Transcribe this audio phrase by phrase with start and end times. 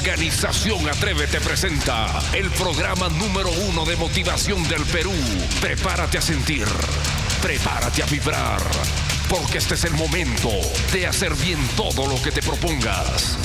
[0.00, 5.12] Organización Atrévete presenta el programa número uno de motivación del Perú.
[5.60, 6.64] Prepárate a sentir,
[7.42, 8.62] prepárate a vibrar,
[9.28, 10.48] porque este es el momento
[10.94, 13.36] de hacer bien todo lo que te propongas.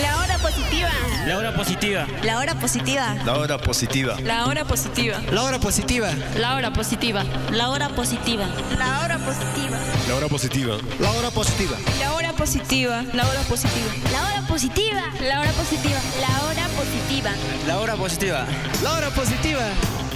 [0.00, 0.90] La hora positiva.
[1.26, 2.06] La hora positiva.
[2.22, 3.14] La hora positiva.
[3.24, 4.20] La hora positiva.
[4.22, 5.20] La hora positiva.
[5.32, 6.12] La hora positiva.
[6.36, 7.24] La hora positiva.
[7.50, 8.46] La hora positiva.
[8.78, 9.97] La hora positiva.
[10.08, 10.78] La hora positiva.
[11.00, 11.76] La hora positiva.
[12.00, 13.04] La hora positiva.
[13.12, 13.92] La hora positiva.
[14.10, 15.02] La hora positiva.
[15.20, 16.00] La hora positiva.
[16.32, 17.30] La hora positiva.
[17.66, 18.46] La hora positiva.
[18.82, 19.60] La hora positiva.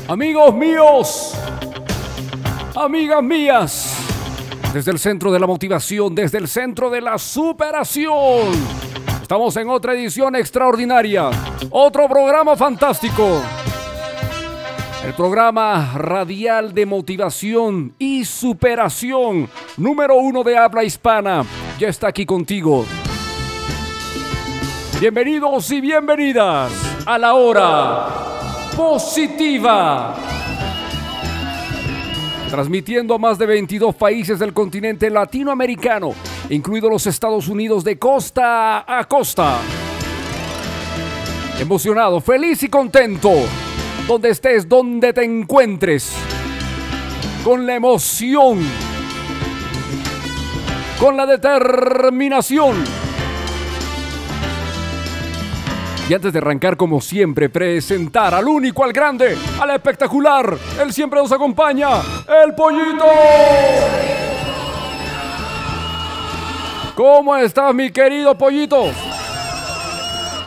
[0.09, 1.35] Amigos míos,
[2.75, 3.97] amigas mías,
[4.73, 8.51] desde el centro de la motivación, desde el centro de la superación.
[9.21, 11.29] Estamos en otra edición extraordinaria,
[11.71, 13.43] otro programa fantástico.
[15.05, 21.45] El programa radial de motivación y superación número uno de habla hispana
[21.77, 22.87] ya está aquí contigo.
[25.01, 26.71] Bienvenidos y bienvenidas
[27.05, 28.07] a la hora
[28.77, 30.15] positiva.
[32.49, 36.15] Transmitiendo a más de 22 países del continente latinoamericano,
[36.49, 39.59] incluidos los Estados Unidos de costa a costa.
[41.59, 43.31] Emocionado, feliz y contento,
[44.13, 46.13] donde estés, donde te encuentres,
[47.43, 48.61] con la emoción,
[51.01, 52.85] con la determinación.
[56.11, 61.19] Y antes de arrancar, como siempre, presentar al único, al grande, al espectacular, él siempre
[61.19, 61.89] nos acompaña,
[62.45, 63.07] el pollito.
[66.95, 68.91] ¿Cómo estás, mi querido pollito?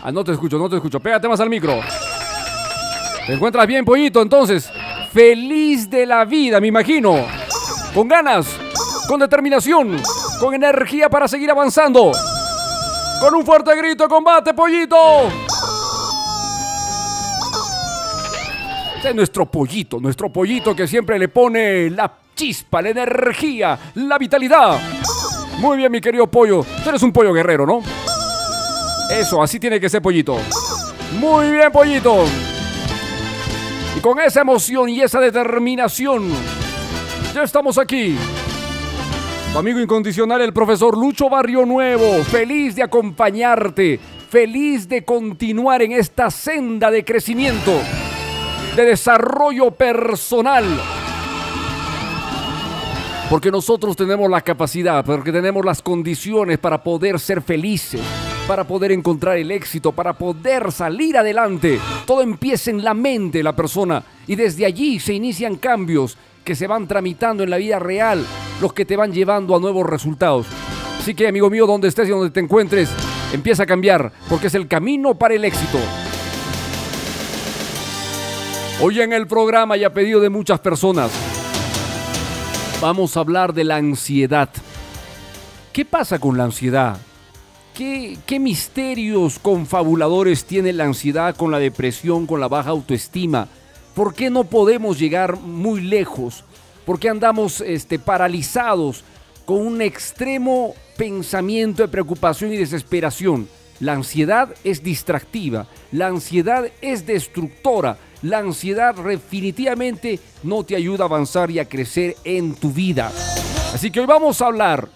[0.03, 0.99] Ah, no te escucho, no te escucho.
[0.99, 1.81] Pégate más al micro.
[3.25, 4.21] ¿Te encuentras bien, pollito?
[4.21, 4.71] Entonces,
[5.11, 7.25] feliz de la vida, me imagino.
[7.93, 8.45] Con ganas,
[9.07, 9.99] con determinación,
[10.39, 12.11] con energía para seguir avanzando.
[13.19, 14.95] Con un fuerte grito de combate, pollito.
[18.95, 24.19] Este es nuestro pollito, nuestro pollito que siempre le pone la chispa, la energía, la
[24.19, 24.77] vitalidad.
[25.57, 26.63] Muy bien, mi querido pollo.
[26.83, 27.81] Tú eres un pollo guerrero, ¿no?
[29.09, 30.37] Eso, así tiene que ser, pollito.
[31.19, 32.25] Muy bien, pollito.
[33.95, 36.29] Y con esa emoción y esa determinación,
[37.33, 38.17] ya estamos aquí.
[39.53, 45.93] Tu amigo incondicional, el profesor Lucho Barrio Nuevo, feliz de acompañarte, feliz de continuar en
[45.93, 47.71] esta senda de crecimiento,
[48.75, 50.65] de desarrollo personal.
[53.29, 58.01] Porque nosotros tenemos la capacidad, porque tenemos las condiciones para poder ser felices,
[58.47, 61.79] para poder encontrar el éxito, para poder salir adelante.
[62.05, 66.55] Todo empieza en la mente de la persona y desde allí se inician cambios que
[66.55, 68.23] se van tramitando en la vida real,
[68.61, 70.45] los que te van llevando a nuevos resultados.
[70.99, 72.89] Así que, amigo mío, donde estés y donde te encuentres,
[73.33, 75.79] empieza a cambiar, porque es el camino para el éxito.
[78.81, 81.11] Hoy en el programa y a pedido de muchas personas,
[82.81, 84.49] vamos a hablar de la ansiedad.
[85.73, 86.97] ¿Qué pasa con la ansiedad?
[87.75, 93.49] ¿Qué, ¿Qué, misterios confabuladores tiene la ansiedad con la depresión, con la baja autoestima?
[93.93, 96.45] ¿Por qué no podemos llegar muy lejos?
[96.85, 99.03] ¿Por qué andamos este, paralizados
[99.43, 103.49] con un extremo pensamiento de preocupación y desesperación?
[103.81, 111.07] La ansiedad es distractiva, la ansiedad es destructora, la ansiedad definitivamente no te ayuda a
[111.07, 113.11] avanzar y a crecer en tu vida.
[113.73, 114.87] Así que hoy vamos a hablar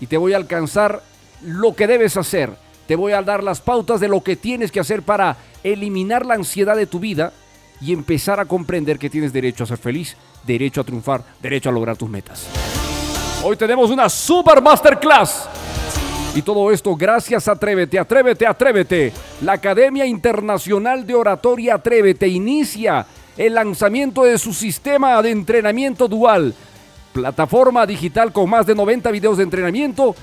[0.00, 1.11] y te voy a alcanzar
[1.44, 2.50] lo que debes hacer.
[2.86, 6.34] Te voy a dar las pautas de lo que tienes que hacer para eliminar la
[6.34, 7.32] ansiedad de tu vida
[7.80, 11.72] y empezar a comprender que tienes derecho a ser feliz, derecho a triunfar, derecho a
[11.72, 12.46] lograr tus metas.
[13.44, 15.48] Hoy tenemos una super masterclass
[16.34, 19.12] Y todo esto gracias a Atrévete, Atrévete, Atrévete.
[19.42, 23.04] La Academia Internacional de Oratoria Atrévete inicia
[23.36, 26.54] el lanzamiento de su sistema de entrenamiento dual.
[27.12, 30.14] Plataforma digital con más de 90 videos de entrenamiento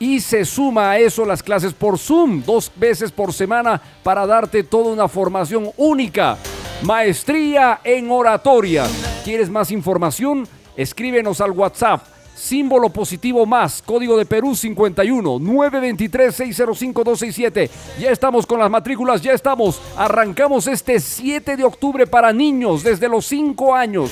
[0.00, 4.64] y se suma a eso las clases por Zoom dos veces por semana para darte
[4.64, 6.38] toda una formación única.
[6.82, 8.86] Maestría en oratoria.
[9.22, 10.48] ¿Quieres más información?
[10.74, 12.02] Escríbenos al WhatsApp.
[12.34, 17.70] Símbolo positivo más, código de Perú 51 923 605 267.
[18.00, 19.78] Ya estamos con las matrículas, ya estamos.
[19.94, 24.10] Arrancamos este 7 de octubre para niños desde los 5 años.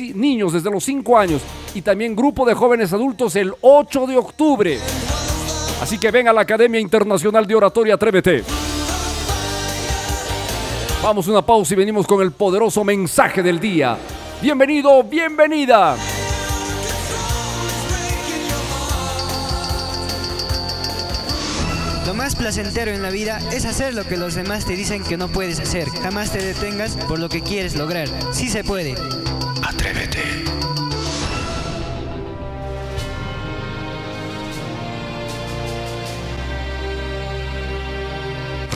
[0.00, 1.42] Niños desde los 5 años.
[1.74, 4.78] Y también grupo de jóvenes adultos el 8 de octubre.
[5.80, 8.44] Así que ven a la Academia Internacional de Oratoria Atrévete.
[11.02, 13.98] Vamos a una pausa y venimos con el poderoso mensaje del día.
[14.40, 15.96] Bienvenido, bienvenida.
[22.06, 25.16] Lo más placentero en la vida es hacer lo que los demás te dicen que
[25.16, 25.88] no puedes hacer.
[25.88, 28.08] Jamás te detengas por lo que quieres lograr.
[28.32, 28.96] Sí se puede.
[29.62, 30.20] Atrévete.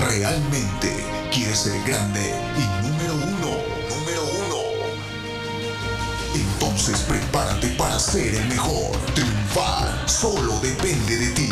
[0.08, 0.92] ¿Realmente
[1.32, 3.56] quieres ser grande y número uno?
[3.90, 4.56] Número uno.
[6.32, 8.96] Entonces prepárate para ser el mejor.
[9.14, 11.48] Triunfar solo depende de ti.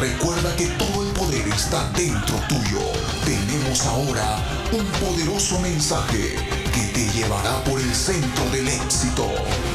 [0.00, 2.78] Recuerda que todo el poder está dentro tuyo.
[3.24, 4.38] Tenemos ahora
[4.70, 6.36] un poderoso mensaje
[6.72, 9.26] que te llevará por el centro del éxito.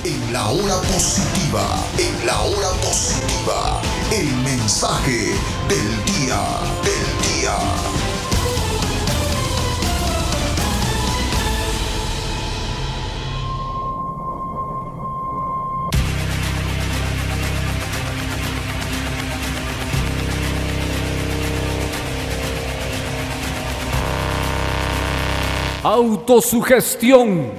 [0.05, 1.67] En la hora positiva,
[1.97, 3.81] en la hora positiva,
[4.13, 5.35] el mensaje
[5.67, 6.39] del día,
[6.85, 8.12] del día.
[25.93, 27.51] Autosugestión.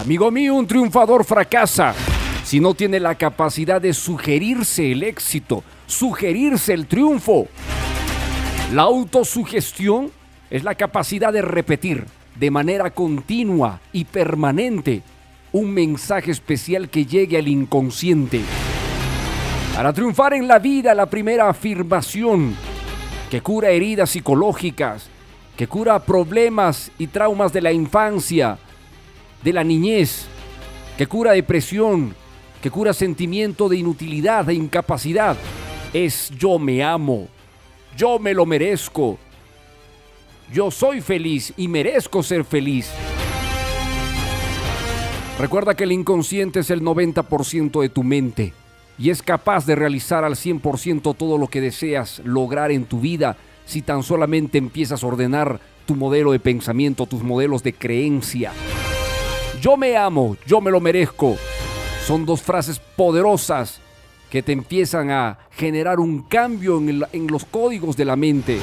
[0.00, 1.94] Amigo mío, un triunfador fracasa
[2.44, 7.48] si no tiene la capacidad de sugerirse el éxito, sugerirse el triunfo.
[8.72, 10.10] La autosugestión
[10.48, 12.06] es la capacidad de repetir
[12.36, 15.02] de manera continua y permanente
[15.52, 18.40] un mensaje especial que llegue al inconsciente.
[19.76, 22.54] Para triunfar en la vida, la primera afirmación
[23.30, 25.10] que cura heridas psicológicas,
[25.58, 28.58] que cura problemas y traumas de la infancia,
[29.42, 30.26] de la niñez,
[30.96, 32.14] que cura depresión,
[32.62, 35.36] que cura sentimiento de inutilidad, de incapacidad,
[35.92, 37.26] es yo me amo,
[37.96, 39.18] yo me lo merezco,
[40.52, 42.92] yo soy feliz y merezco ser feliz.
[45.40, 48.52] Recuerda que el inconsciente es el 90% de tu mente
[48.96, 53.36] y es capaz de realizar al 100% todo lo que deseas lograr en tu vida
[53.68, 58.50] si tan solamente empiezas a ordenar tu modelo de pensamiento, tus modelos de creencia.
[59.60, 61.36] Yo me amo, yo me lo merezco.
[62.06, 63.80] Son dos frases poderosas
[64.30, 68.58] que te empiezan a generar un cambio en, los códigos de la mente.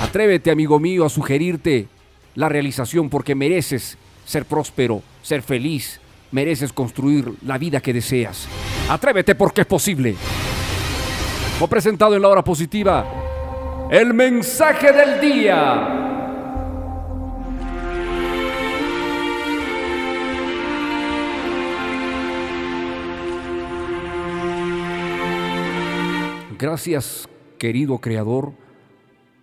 [0.00, 1.88] Atrévete, amigo mío, a sugerirte
[2.36, 8.48] la realización porque mereces ser próspero, ser feliz, mereces construir la vida que deseas.
[8.88, 10.14] Atrévete porque es posible.
[11.58, 13.27] Fue presentado en la hora positiva
[13.90, 16.04] el mensaje del día.
[26.58, 28.52] Gracias, querido Creador,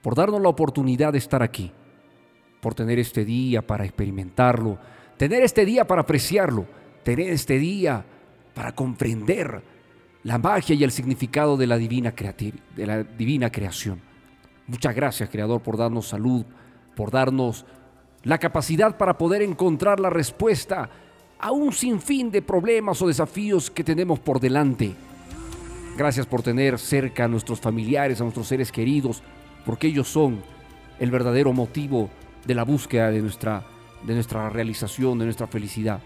[0.02, 1.72] por darnos la oportunidad de estar aquí,
[2.62, 4.78] por tener este día para experimentarlo,
[5.18, 6.66] tener este día para apreciarlo,
[7.04, 8.06] tener este día
[8.54, 9.64] para comprender
[10.24, 12.14] la magia y el significado de la divina,
[12.75, 14.14] de la divina creación.
[14.67, 16.43] Muchas gracias, Creador, por darnos salud,
[16.95, 17.65] por darnos
[18.24, 20.89] la capacidad para poder encontrar la respuesta
[21.39, 24.95] a un sinfín de problemas o desafíos que tenemos por delante.
[25.95, 29.22] Gracias por tener cerca a nuestros familiares, a nuestros seres queridos,
[29.65, 30.41] porque ellos son
[31.00, 32.10] el verdadero motivo
[32.45, 33.63] de la búsqueda de nuestra,
[34.03, 36.00] de nuestra realización, de nuestra felicidad.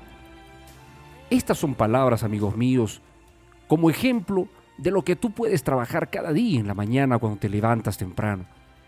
[1.30, 3.02] Estas son palabras, amigos míos,
[3.68, 4.48] como ejemplo
[4.80, 8.46] de lo que tú puedes trabajar cada día en la mañana cuando te levantas temprano.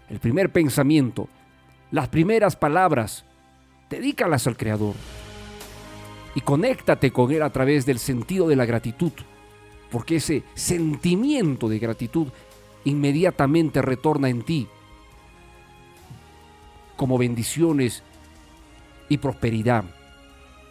[0.09, 1.27] El primer pensamiento,
[1.91, 3.25] las primeras palabras,
[3.89, 4.95] dedícalas al Creador
[6.33, 9.11] y conéctate con Él a través del sentido de la gratitud,
[9.91, 12.27] porque ese sentimiento de gratitud
[12.85, 14.67] inmediatamente retorna en ti
[16.95, 18.01] como bendiciones
[19.09, 19.83] y prosperidad.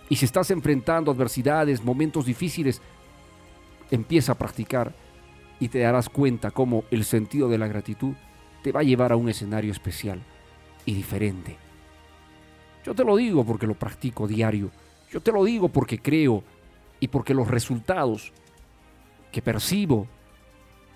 [0.09, 2.81] Y si estás enfrentando adversidades, momentos difíciles,
[3.91, 4.95] empieza a practicar
[5.61, 8.15] y te darás cuenta cómo el sentido de la gratitud
[8.63, 10.21] te va a llevar a un escenario especial
[10.85, 11.57] y diferente.
[12.85, 14.71] Yo te lo digo porque lo practico diario.
[15.11, 16.43] Yo te lo digo porque creo
[16.99, 18.33] y porque los resultados
[19.31, 20.07] que percibo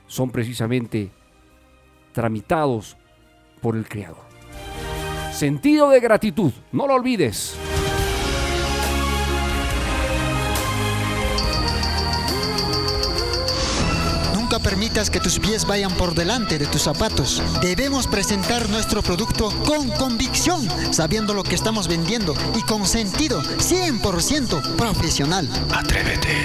[0.06, 1.10] son precisamente
[2.12, 2.96] tramitados
[3.60, 4.24] por el Creador.
[5.32, 7.58] Sentido de gratitud, no lo olvides.
[14.54, 17.42] Nunca permitas que tus pies vayan por delante de tus zapatos.
[17.60, 24.76] Debemos presentar nuestro producto con convicción, sabiendo lo que estamos vendiendo y con sentido 100%
[24.76, 25.48] profesional.
[25.74, 26.44] Atrévete.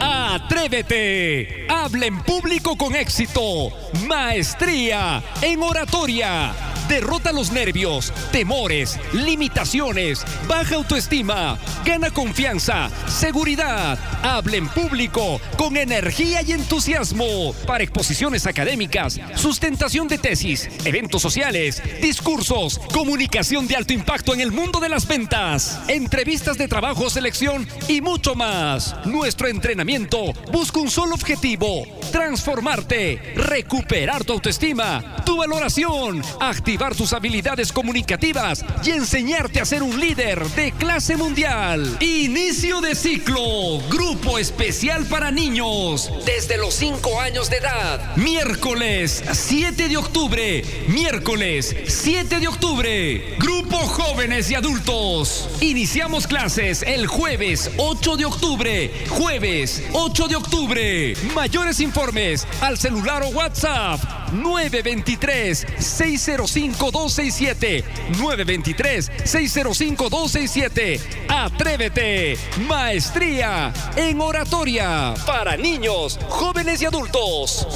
[0.00, 1.66] Atrévete.
[1.68, 3.68] Habla en público con éxito.
[4.06, 6.67] Maestría en oratoria.
[6.88, 13.98] Derrota los nervios, temores, limitaciones, baja autoestima, gana confianza, seguridad.
[14.22, 21.82] Habla en público con energía y entusiasmo para exposiciones académicas, sustentación de tesis, eventos sociales,
[22.00, 27.68] discursos, comunicación de alto impacto en el mundo de las ventas, entrevistas de trabajo, selección
[27.86, 28.96] y mucho más.
[29.04, 37.72] Nuestro entrenamiento busca un solo objetivo, transformarte, recuperar tu autoestima, tu valoración, activar tus habilidades
[37.72, 41.98] comunicativas y enseñarte a ser un líder de clase mundial.
[42.00, 48.16] Inicio de ciclo, grupo especial para niños desde los 5 años de edad.
[48.16, 55.50] Miércoles 7 de octubre, miércoles 7 de octubre, grupo jóvenes y adultos.
[55.60, 61.14] Iniciamos clases el jueves 8 de octubre, jueves 8 de octubre.
[61.34, 64.00] Mayores informes al celular o WhatsApp
[64.32, 67.84] 923 605 267
[68.18, 72.36] 923 605 267 Atrévete.
[72.66, 77.66] Maestría en oratoria para niños, jóvenes y adultos.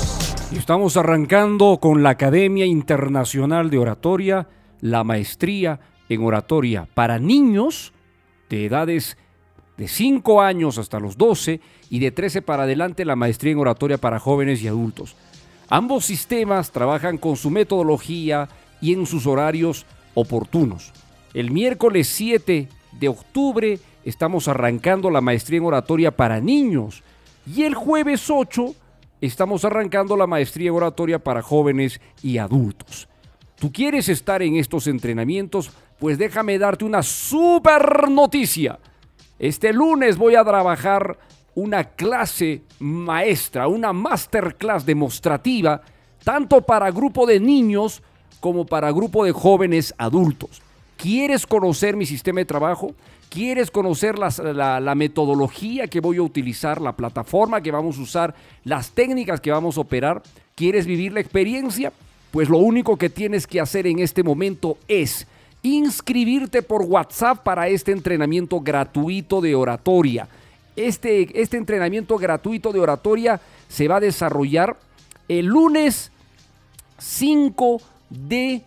[0.57, 4.49] Estamos arrancando con la Academia Internacional de Oratoria,
[4.81, 7.93] la maestría en oratoria para niños
[8.51, 9.17] de edades
[9.77, 13.99] de 5 años hasta los 12 y de 13 para adelante la maestría en oratoria
[13.99, 15.17] para jóvenes y adultos.
[15.69, 18.49] Ambos sistemas trabajan con su metodología
[18.83, 20.93] y en sus horarios oportunos.
[21.33, 27.03] El miércoles 7 de octubre estamos arrancando la maestría en oratoria para niños
[27.47, 28.75] y el jueves 8
[29.23, 33.09] estamos arrancando la maestría en oratoria para jóvenes y adultos.
[33.59, 35.71] ¿Tú quieres estar en estos entrenamientos?
[35.99, 38.79] Pues déjame darte una super noticia.
[39.39, 41.17] Este lunes voy a trabajar
[41.55, 45.81] una clase maestra, una masterclass demostrativa,
[46.25, 48.03] tanto para grupo de niños
[48.43, 50.61] como para grupo de jóvenes adultos.
[50.97, 52.93] ¿Quieres conocer mi sistema de trabajo?
[53.31, 58.35] ¿Quieres conocer la, metodología que voy a utilizar, la plataforma que vamos a usar,
[58.65, 60.23] las técnicas que vamos a operar?
[60.57, 61.93] ¿Quieres vivir la experiencia?
[62.33, 65.29] Pues lo único que tienes que hacer en este momento es
[65.63, 70.27] inscribirte por WhatsApp para este entrenamiento gratuito de oratoria.
[70.75, 74.77] Este, este entrenamiento gratuito de oratoria se va a desarrollar
[75.29, 76.11] el lunes
[76.99, 77.81] 5
[78.13, 78.63] de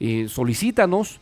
[0.00, 1.20] Eh, solicítanos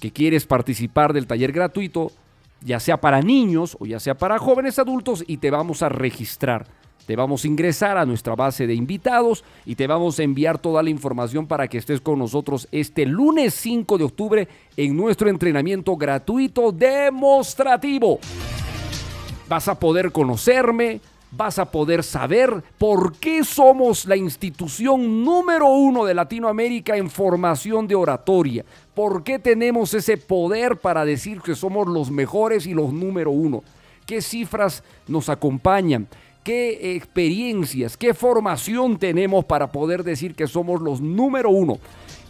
[0.00, 2.12] que quieres participar del taller gratuito,
[2.60, 6.66] ya sea para niños o ya sea para jóvenes adultos, y te vamos a registrar.
[7.06, 10.82] Te vamos a ingresar a nuestra base de invitados y te vamos a enviar toda
[10.82, 15.96] la información para que estés con nosotros este lunes 5 de octubre en nuestro entrenamiento
[15.96, 18.18] gratuito demostrativo.
[19.48, 26.04] Vas a poder conocerme, vas a poder saber por qué somos la institución número uno
[26.04, 28.64] de Latinoamérica en formación de oratoria.
[28.94, 33.62] ¿Por qué tenemos ese poder para decir que somos los mejores y los número uno?
[34.06, 36.08] ¿Qué cifras nos acompañan?
[36.42, 41.78] ¿Qué experiencias, qué formación tenemos para poder decir que somos los número uno?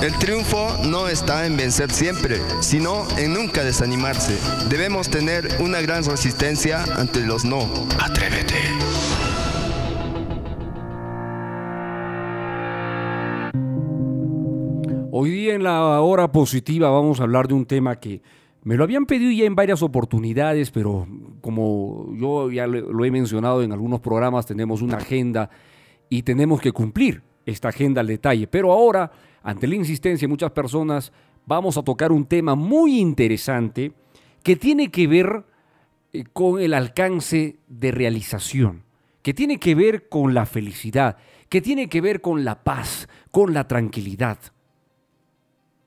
[0.05, 4.37] El triunfo no está en vencer siempre, sino en nunca desanimarse.
[4.69, 7.61] Debemos tener una gran resistencia ante los no.
[7.99, 8.53] Atrévete.
[15.09, 18.21] Hoy día en la hora positiva vamos a hablar de un tema que
[18.61, 21.07] me lo habían pedido ya en varias oportunidades, pero
[21.41, 25.49] como yo ya lo he mencionado en algunos programas, tenemos una agenda
[26.09, 28.45] y tenemos que cumplir esta agenda al detalle.
[28.45, 29.11] Pero ahora,
[29.45, 31.13] ante la insistencia de muchas personas,
[31.45, 33.93] vamos a tocar un tema muy interesante
[34.41, 35.45] que tiene que ver
[36.13, 38.85] eh, con el alcance de realización,
[39.21, 43.53] que tiene que ver con la felicidad, que tiene que ver con la paz, con
[43.53, 44.39] la tranquilidad.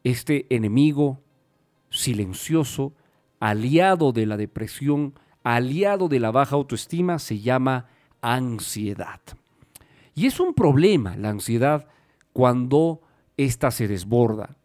[0.05, 1.21] Este enemigo
[1.91, 2.93] silencioso,
[3.41, 7.89] aliado de la depresión, aliado de la baja autoestima, se llama
[8.21, 9.21] ansiedad.
[10.15, 11.89] Y es un problema la ansiedad
[12.33, 13.01] cuando
[13.39, 14.57] ésta se desborda.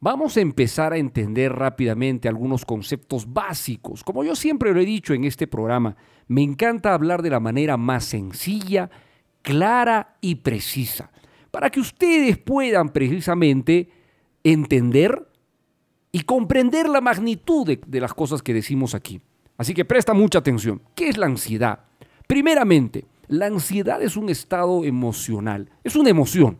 [0.00, 4.04] Vamos a empezar a entender rápidamente algunos conceptos básicos.
[4.04, 5.96] Como yo siempre lo he dicho en este programa,
[6.28, 8.90] me encanta hablar de la manera más sencilla,
[9.42, 11.10] clara y precisa,
[11.50, 13.90] para que ustedes puedan precisamente
[14.42, 15.28] entender
[16.12, 19.20] y comprender la magnitud de, de, las cosas que decimos aquí.
[19.56, 20.82] Así que presta mucha atención.
[20.94, 21.80] ¿Qué es la ansiedad?
[22.26, 26.58] Primeramente, la ansiedad es un estado emocional, es una emoción,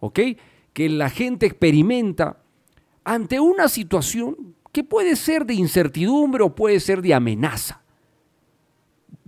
[0.00, 0.20] ¿ok?
[0.72, 2.42] Que la gente experimenta
[3.04, 7.82] ante una situación que puede ser de incertidumbre o puede ser de amenaza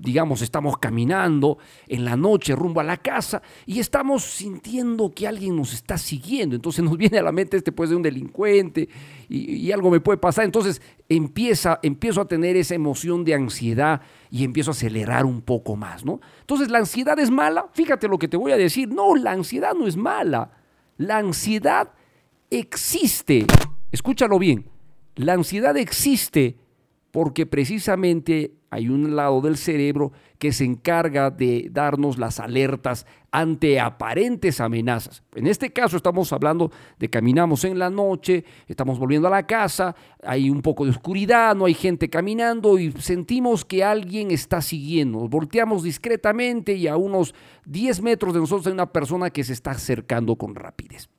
[0.01, 5.57] digamos, estamos caminando en la noche rumbo a la casa y estamos sintiendo que alguien
[5.57, 6.57] nos está siguiendo.
[6.57, 8.89] Entonces nos viene a la mente, este puede ser un delincuente
[9.29, 10.45] y, y, algo me puede pasar.
[10.45, 14.01] Entonces empieza, empiezo a tener esa emoción de ansiedad
[14.31, 16.21] y empiezo a acelerar un poco más, ¿no?
[16.41, 17.67] Entonces, ¿la ansiedad es mala?
[17.73, 18.89] Fíjate lo que te voy a decir.
[18.89, 20.53] No, la ansiedad no es mala.
[21.01, 21.95] La ansiedad
[22.51, 23.47] existe.
[23.91, 24.67] Escúchalo bien.
[25.17, 26.59] La ansiedad existe
[27.11, 33.79] porque precisamente hay un lado del cerebro que se encarga de darnos las alertas ante
[33.79, 35.23] aparentes amenazas.
[35.35, 39.95] En este caso estamos hablando de caminamos en la noche, estamos volviendo a la casa,
[40.25, 45.29] hay un poco de oscuridad, no hay gente caminando y sentimos que alguien está siguiendo.
[45.29, 47.35] Volteamos discretamente y a unos
[47.67, 51.11] 10 metros de nosotros hay una persona que se está acercando con rapidez.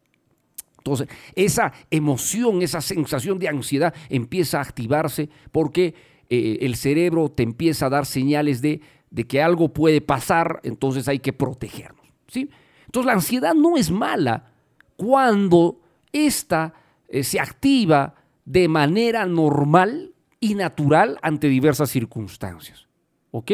[0.79, 5.93] Entonces, esa emoción, esa sensación de ansiedad empieza a activarse porque
[6.31, 8.81] eh, el cerebro te empieza a dar señales de,
[9.11, 12.07] de, que algo puede pasar, entonces hay que protegernos.
[12.27, 12.49] ¿sí?
[12.85, 14.51] Entonces, la ansiedad no es mala
[14.97, 15.79] cuando
[16.11, 16.73] ésta
[17.07, 22.87] eh, se activa de manera normal y natural ante diversas circunstancias.
[23.31, 23.51] ¿Ok?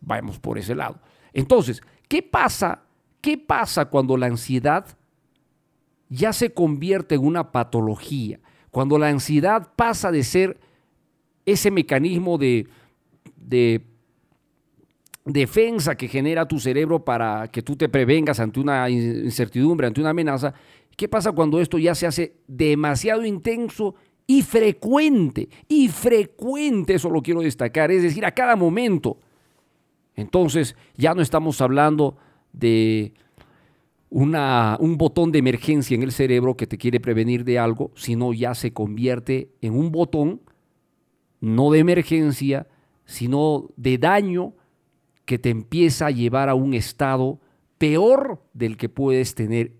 [0.00, 1.00] Vamos por ese lado.
[1.32, 2.82] Entonces, ¿qué pasa?
[3.20, 4.86] ¿Qué pasa cuando la ansiedad
[6.08, 8.40] ya se convierte en una patología,
[8.70, 10.60] cuando la ansiedad pasa de ser
[11.44, 12.68] ese mecanismo de,
[13.36, 13.84] de
[15.28, 20.10] defensa que genera tu cerebro para que tú te prevengas ante una incertidumbre, ante una
[20.10, 20.54] amenaza,
[20.96, 23.94] ¿qué pasa cuando esto ya se hace demasiado intenso
[24.26, 25.48] y frecuente?
[25.68, 29.18] Y frecuente, eso lo quiero destacar, es decir, a cada momento.
[30.16, 32.16] Entonces ya no estamos hablando
[32.52, 33.12] de
[34.10, 38.32] una, un botón de emergencia en el cerebro que te quiere prevenir de algo, sino
[38.32, 40.40] ya se convierte en un botón
[41.40, 42.66] no de emergencia,
[43.04, 44.54] sino de daño
[45.28, 47.38] que te empieza a llevar a un estado
[47.76, 49.74] peor del que puedes tener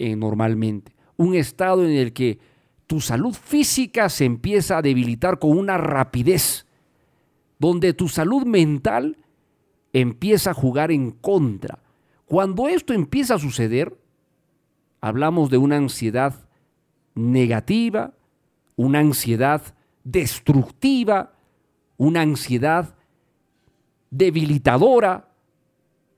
[0.00, 0.96] eh, normalmente.
[1.16, 2.40] Un estado en el que
[2.88, 6.66] tu salud física se empieza a debilitar con una rapidez,
[7.60, 9.16] donde tu salud mental
[9.92, 11.78] empieza a jugar en contra
[12.26, 13.96] Cuando esto empieza a suceder,
[15.00, 16.48] hablamos de una ansiedad
[17.14, 18.12] negativa,
[18.74, 19.62] una ansiedad
[20.02, 21.32] destructiva,
[21.96, 22.96] una ansiedad
[24.10, 25.28] debilitadora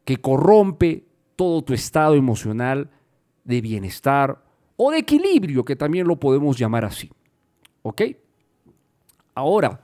[0.04, 1.04] que corrompe
[1.36, 2.90] todo tu estado emocional
[3.44, 4.42] de bienestar
[4.76, 7.10] o de equilibrio, que también lo podemos llamar así.
[7.82, 8.02] ¿Ok?
[9.34, 9.80] Ahora,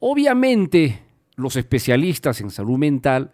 [0.00, 1.02] obviamente
[1.36, 3.32] los especialistas en salud mental,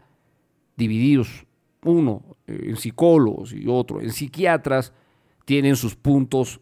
[0.77, 1.47] divididos
[1.85, 4.92] uno en psicólogos y otro en psiquiatras,
[5.45, 6.61] tienen sus puntos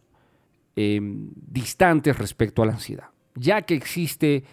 [0.75, 4.43] em, distantes respecto a la ansiedad, ya que existe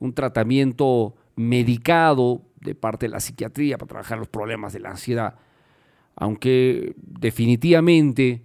[0.00, 5.34] un tratamiento medicado de parte de la psiquiatría para trabajar los problemas de la ansiedad,
[6.14, 8.42] aunque definitivamente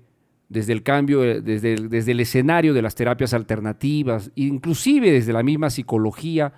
[0.49, 5.43] desde el cambio, desde el, desde el escenario de las terapias alternativas, inclusive desde la
[5.43, 6.53] misma psicología,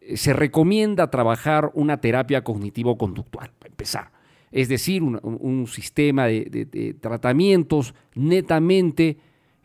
[0.00, 4.10] eh, se recomienda trabajar una terapia cognitivo-conductual, para empezar.
[4.50, 9.16] Es decir, un, sistema de, tratamientos netamente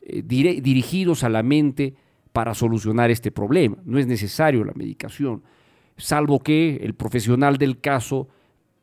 [0.01, 1.93] eh, dirigidos a la mente
[2.31, 3.77] para solucionar este problema.
[3.83, 5.43] No es necesario la medicación,
[5.97, 8.27] salvo que el profesional del caso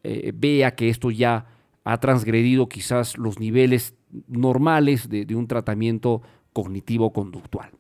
[0.02, 1.46] eh, vea que esto ya
[1.84, 3.94] ha transgredido quizás los niveles
[4.28, 6.22] normales de, un tratamiento
[6.52, 7.70] cognitivo-conductual.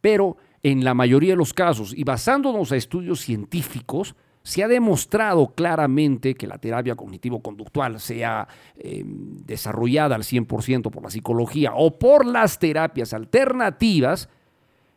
[0.00, 5.48] Pero en la mayoría de los casos, y basándonos a estudios científicos, se ha demostrado
[5.48, 12.24] claramente que la terapia cognitivo-conductual sea em, desarrollada al 100% por la psicología o por
[12.24, 14.28] las terapias alternativas,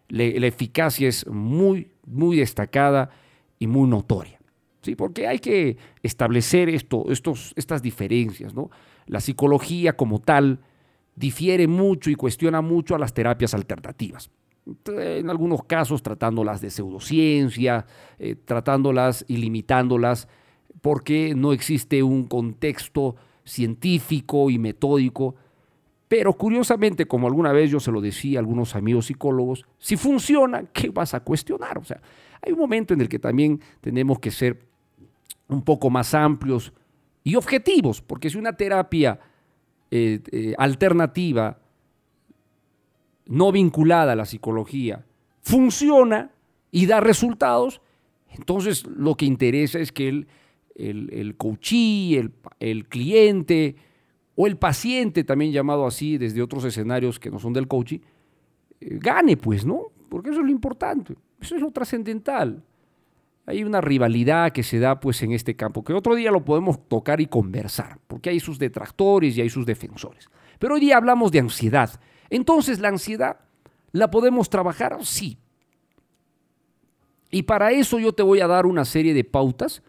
[0.09, 3.11] la eficacia es muy, muy destacada
[3.59, 4.39] y muy notoria.
[4.81, 4.95] ¿sí?
[4.95, 8.53] Porque hay que establecer esto, estos, estas diferencias.
[8.53, 8.71] ¿no?
[9.05, 10.59] La psicología como tal
[11.15, 14.31] difiere mucho y cuestiona mucho a las terapias alternativas.
[14.87, 17.85] En algunos casos tratándolas de pseudociencia,
[18.19, 20.27] eh, tratándolas y limitándolas
[20.81, 25.35] porque no existe un contexto científico y metódico.
[26.09, 30.63] Pero curiosamente, como alguna vez yo se lo decía a algunos amigos psicólogos, si funciona,
[30.73, 31.77] ¿qué vas a cuestionar?
[31.77, 32.01] O sea,
[32.41, 34.65] hay un momento en el que también tenemos que ser
[35.47, 36.73] un poco más amplios
[37.23, 39.19] y objetivos, porque si una terapia
[39.91, 41.59] eh, eh, alternativa
[43.27, 45.05] no vinculada a la psicología
[45.43, 46.31] funciona
[46.71, 47.81] y da resultados,
[48.31, 50.27] entonces lo que interesa es que el,
[50.73, 53.75] el, el coachí, el, el cliente
[54.39, 57.99] o el paciente, también llamado así desde otros escenarios que no son del coaching,
[58.79, 59.87] eh, gane, pues, ¿no?
[60.07, 62.63] Porque eso es lo importante, eso es lo trascendental
[63.49, 66.87] hay una rivalidad que se da pues en este campo, que otro día lo podemos
[66.87, 70.29] tocar y conversar, porque hay sus detractores y hay sus defensores.
[70.59, 71.99] Pero hoy día hablamos de ansiedad.
[72.29, 73.39] Entonces, ¿la ansiedad
[73.91, 74.95] la podemos trabajar?
[75.03, 75.39] Sí.
[77.31, 79.81] Y para eso yo te voy a dar una serie de pautas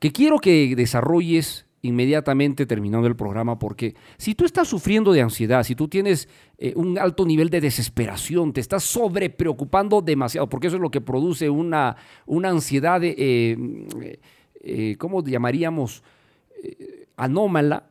[0.00, 5.62] que quiero que desarrolles inmediatamente terminando el programa, porque si tú estás sufriendo de ansiedad,
[5.62, 10.66] si tú tienes eh, un alto nivel de desesperación, te estás sobre preocupando demasiado, porque
[10.66, 13.56] eso es lo que produce una, una ansiedad, eh,
[14.60, 16.02] eh, ¿cómo llamaríamos?
[17.16, 17.88] anómala,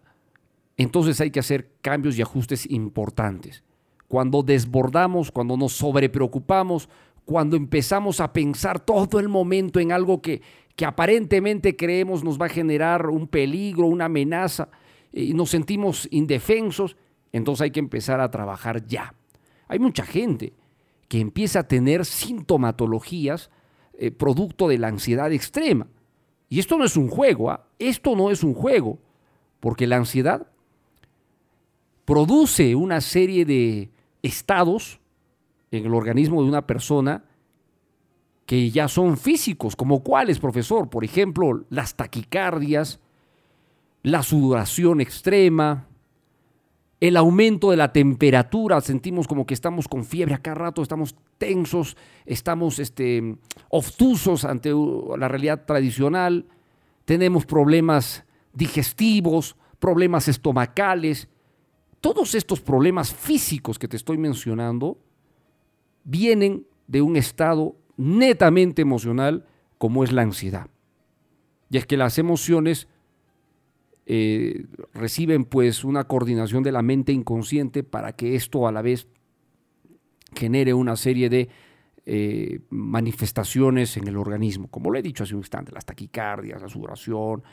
[0.76, 3.64] entonces hay que hacer cambios y ajustes importantes.
[4.10, 6.90] Cuando desbordamos, cuando nos sobrepreocupamos,
[7.28, 10.42] cuando empezamos a pensar todo el momento en algo que,
[10.78, 14.70] que aparentemente creemos nos va a generar un peligro, una amenaza,
[15.12, 16.96] y nos sentimos indefensos,
[17.34, 19.14] entonces hay que empezar a trabajar ya.
[19.68, 20.54] Hay mucha gente
[21.10, 23.50] que empieza a tener sintomatologías
[23.98, 25.88] eh, producto de la ansiedad extrema.
[26.48, 27.68] Y esto no es un juego, ¿ah?
[27.78, 29.00] esto no es un juego,
[29.60, 30.48] porque la ansiedad
[32.06, 33.90] produce una serie de
[34.24, 35.02] estados
[35.72, 37.24] en el organismo de una persona
[38.46, 43.02] que ya son físicos, como cuáles, profesor, por ejemplo, las taquicardias,
[44.04, 45.88] la sudoración extrema,
[47.00, 51.16] el aumento de la temperatura, sentimos como que estamos con fiebre a cada rato, estamos
[51.38, 53.38] tensos, estamos este,
[53.70, 54.72] obtusos ante
[55.18, 56.46] la realidad tradicional,
[57.04, 61.28] tenemos problemas digestivos, problemas estomacales,
[62.00, 64.98] todos estos problemas físicos que te estoy mencionando
[66.08, 69.46] vienen de un estado netamente emocional
[69.78, 70.70] como es la ansiedad.
[71.70, 72.88] Y es que las emociones
[74.06, 79.08] eh, reciben pues una coordinación de la mente inconsciente para que esto a la vez
[80.34, 81.50] genere una serie de
[82.06, 86.70] eh, manifestaciones en el organismo, como lo he dicho hace un instante, las taquicardias, la
[86.70, 87.44] sudoración,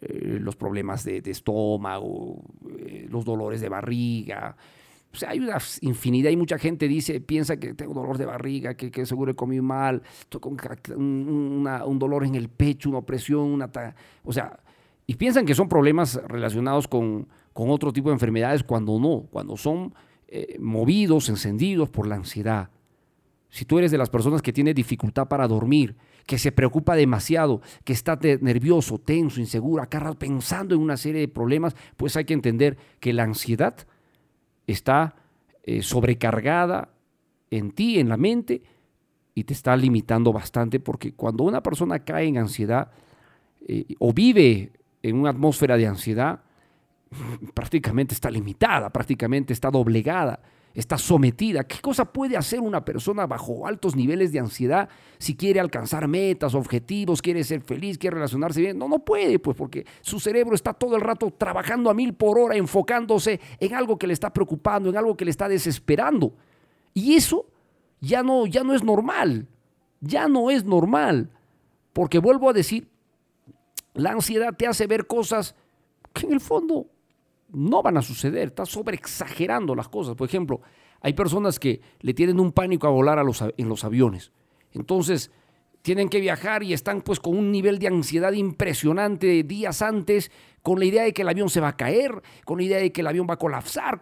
[0.00, 2.42] eh, los problemas de estómago,
[3.08, 4.56] los dolores de barriga,
[5.14, 9.06] sea, hay una infinidad y mucha gente dice, piensa que tengo dolor de barriga, que,
[9.06, 10.48] seguro he comido mal, tengo
[10.96, 13.70] un, dolor en el pecho, una opresión, una...
[14.24, 14.58] O sea,
[15.06, 19.56] Y piensan que son problemas relacionados con, con otro tipo de enfermedades cuando no, cuando
[19.56, 19.94] son
[20.28, 22.70] eh, movidos, encendidos por la ansiedad.
[23.48, 25.94] Si tú eres de las personas que tiene dificultad para dormir,
[26.26, 31.28] que se preocupa demasiado, que está nervioso, tenso, inseguro, acá pensando en una serie de
[31.28, 33.86] problemas, pues hay que entender que la ansiedad
[34.66, 35.14] está
[35.62, 36.90] eh, sobrecargada
[37.50, 38.62] en ti, en la mente,
[39.34, 42.90] y te está limitando bastante, porque cuando una persona cae en ansiedad
[43.66, 44.72] eh, o vive
[45.02, 46.40] en una atmósfera de ansiedad,
[47.54, 50.40] prácticamente está limitada, prácticamente está doblegada,
[50.74, 51.64] está sometida.
[51.64, 56.54] ¿Qué cosa puede hacer una persona bajo altos niveles de ansiedad si quiere alcanzar metas,
[56.54, 58.76] objetivos, quiere ser feliz, quiere relacionarse bien?
[58.76, 62.38] No, no puede, pues porque su cerebro está todo el rato trabajando a mil por
[62.38, 66.34] hora, enfocándose en algo que le está preocupando, en algo que le está desesperando.
[66.92, 67.46] Y eso
[68.00, 69.46] ya no, ya no es normal,
[70.00, 71.30] ya no es normal,
[71.92, 72.88] porque vuelvo a decir,
[73.94, 75.54] la ansiedad te hace ver cosas
[76.12, 76.88] que en el fondo
[77.54, 80.14] no van a suceder, estás sobreexagerando las cosas.
[80.14, 80.60] Por ejemplo,
[81.00, 83.18] hay personas que le tienen un pánico a volar
[83.56, 84.32] en los aviones.
[84.72, 85.30] Entonces,
[85.84, 90.30] tienen que viajar y están pues con un nivel de ansiedad impresionante días antes,
[90.62, 92.90] con la idea de que el avión se va a caer, con la idea de
[92.90, 93.98] que el avión va a colapsar.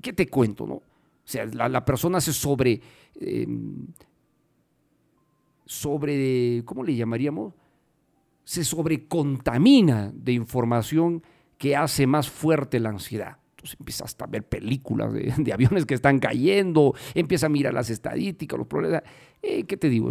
[0.00, 0.74] ¿qué te cuento, no?
[0.76, 0.82] O
[1.24, 2.80] sea, la, persona se sobre,
[3.20, 3.86] em,
[5.66, 7.52] sobre, ¿cómo le llamaríamos?
[8.42, 11.22] Se sobrecontamina de información
[11.58, 13.38] que hace más fuerte la ansiedad.
[13.50, 17.90] Entonces empieza hasta a ver películas de, aviones que están cayendo, empieza a mirar las
[17.90, 19.02] estadísticas, los problemas.
[19.42, 20.10] Eh, ¿Qué te digo?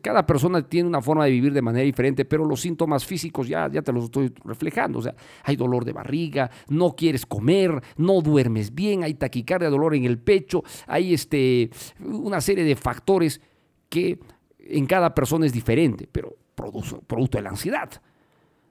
[0.00, 3.68] cada persona tiene una forma de vivir de manera diferente, pero los síntomas físicos ya,
[3.70, 4.98] ya te los estoy reflejando.
[4.98, 5.14] O sea,
[5.44, 10.18] hay dolor de barriga, no quieres comer, no duermes bien, hay taquicardia, dolor en el
[10.18, 13.40] pecho, hay este, una serie de factores
[13.88, 14.18] que
[14.58, 17.90] en cada persona es diferente, pero producto de la ansiedad.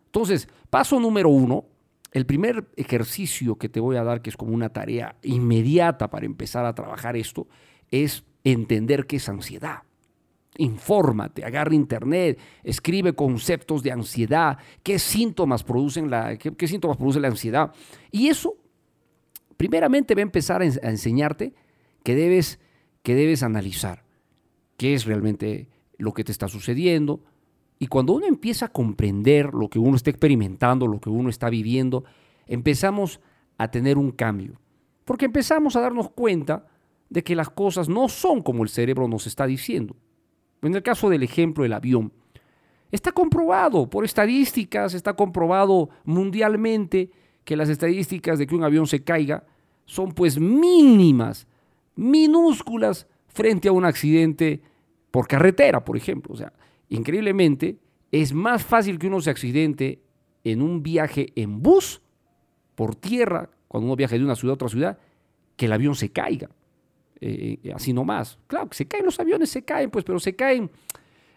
[0.08, 1.66] Entonces, paso número uno,
[2.12, 6.26] el primer ejercicio que te voy a dar, que es como una tarea inmediata para
[6.26, 7.48] empezar a trabajar esto,
[7.90, 9.84] es entender qué es ansiedad.
[10.58, 17.30] Infórmate, agarra internet, escribe conceptos de ansiedad, qué síntomas producen la, qué, síntomas produce la
[17.30, 17.74] ansiedad.
[18.12, 18.56] Y eso,
[19.56, 21.54] primeramente, va a empezar a, enseñarte
[22.04, 22.60] que debes,
[23.04, 24.04] que debes analizar
[24.76, 27.24] qué es realmente lo que te está sucediendo,
[27.82, 31.50] y cuando uno empieza a comprender lo que uno está experimentando, lo que uno está
[31.50, 32.04] viviendo,
[32.46, 33.20] empezamos
[33.58, 34.62] a tener un cambio.
[35.04, 36.68] Porque empezamos a darnos cuenta
[37.10, 39.96] de que las cosas no son como el cerebro nos está diciendo.
[40.62, 42.14] En el caso del ejemplo del avión,
[42.92, 47.10] está comprobado por estadísticas, está comprobado mundialmente
[47.44, 49.44] que las estadísticas de que un avión se caiga
[49.86, 51.48] son pues mínimas,
[51.96, 54.62] minúsculas frente a un accidente
[55.10, 56.36] por carretera, por ejemplo.
[56.36, 56.54] O sea,
[56.92, 57.80] increíblemente,
[58.12, 60.02] es más fácil que uno se accidente
[60.44, 62.02] en un viaje en bus,
[62.76, 65.00] por tierra, cuando uno viaja de una ciudad a otra ciudad,
[65.56, 66.50] que el avión se caiga.
[67.20, 68.40] Eh, eh, así nomás.
[68.48, 70.70] Claro que se caen los aviones, se caen, pues, pero se caen,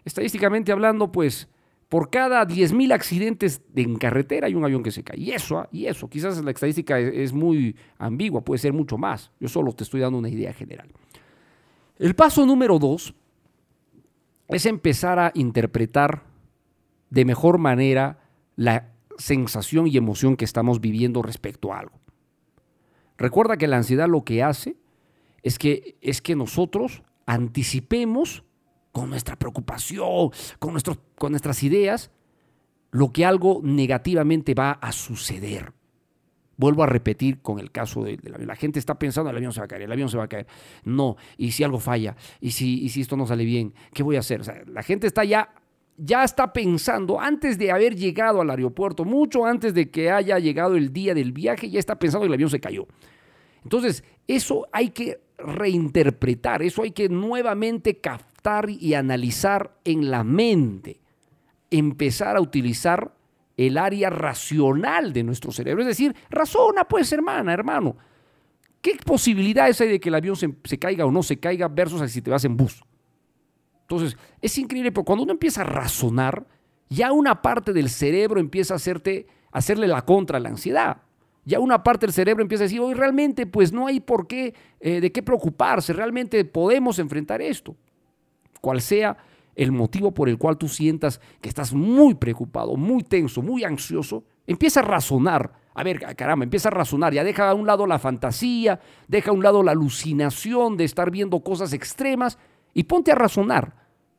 [0.03, 1.47] estadísticamente hablando, pues,
[1.87, 5.19] por cada 10.000 accidentes en carretera hay un avión que se cae.
[5.19, 9.31] Y eso, ah, y eso, quizás la estadística es muy ambigua, puede ser mucho más.
[9.39, 10.89] Yo solo te estoy dando una idea general.
[11.97, 13.13] El paso número dos
[14.47, 16.23] es empezar a interpretar
[17.09, 18.19] de mejor manera
[18.55, 21.99] la sensación y emoción que estamos viviendo respecto a algo.
[23.17, 24.75] Recuerda que la ansiedad lo que hace
[25.41, 28.43] es que, es que nosotros anticipemos
[28.91, 30.75] con nuestra preocupación, con,
[31.17, 32.11] con nuestras ideas,
[32.91, 35.73] lo que algo negativamente va a suceder.
[36.57, 39.65] Vuelvo a repetir con el caso de, la gente está pensando el avión se va
[39.65, 40.47] a caer, el avión se va a caer.
[40.83, 44.15] No, y si algo falla, y si, y si esto no sale bien, ¿qué voy
[44.15, 44.41] a hacer?
[44.67, 45.49] la gente está ya,
[45.97, 50.75] ya está pensando antes de haber llegado al aeropuerto, mucho antes de que haya llegado
[50.75, 52.87] el día del viaje, ya está pensando que el avión se cayó.
[53.63, 60.99] Entonces, eso hay que reinterpretar, eso hay que nuevamente captar y analizar en la mente,
[61.71, 63.14] empezar a utilizar
[63.57, 65.81] el área racional de nuestro cerebro.
[65.81, 67.95] Es decir, razona pues hermana, hermano.
[68.81, 72.21] ¿Qué posibilidades hay de que el avión se, caiga o no se caiga versus si
[72.21, 72.83] te vas en bus?
[73.81, 76.45] Entonces, es increíble, pero cuando uno empieza a razonar,
[76.89, 80.97] ya una parte del cerebro empieza a hacerte, hacerle la contra a la ansiedad.
[81.45, 84.53] Ya una parte del cerebro empieza a decir, hoy realmente pues no hay por qué,
[84.79, 87.75] eh, de qué preocuparse, realmente podemos enfrentar esto.
[88.61, 89.17] Cual sea
[89.55, 94.23] el motivo por el cual tú sientas que estás muy preocupado, muy tenso, muy ansioso,
[94.45, 95.53] empieza a razonar.
[95.73, 99.33] A ver, caramba, empieza a razonar, ya deja a un lado la fantasía, deja a
[99.33, 102.37] un lado la alucinación de estar viendo cosas extremas
[102.73, 103.75] y ponte a razonar.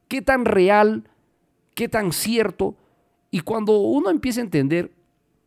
[0.09, 1.09] Qué tan real,
[1.75, 2.77] qué tan cierto
[3.31, 4.93] Y cuando uno empieza a entender,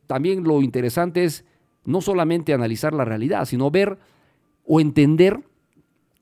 [0.05, 1.45] también lo interesante es
[1.85, 3.97] no solamente analizar la realidad, sino ver
[4.65, 5.39] o entender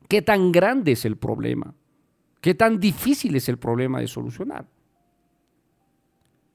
[0.07, 1.73] qué tan grande es el problema,
[2.47, 4.65] qué tan difícil es el problema de solucionar.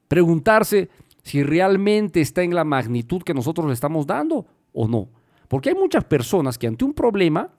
[0.09, 0.88] Preguntarse
[1.22, 5.11] si realmente está en la magnitud que nosotros le estamos dando o no.
[5.48, 7.52] Porque hay muchas personas que ante un problema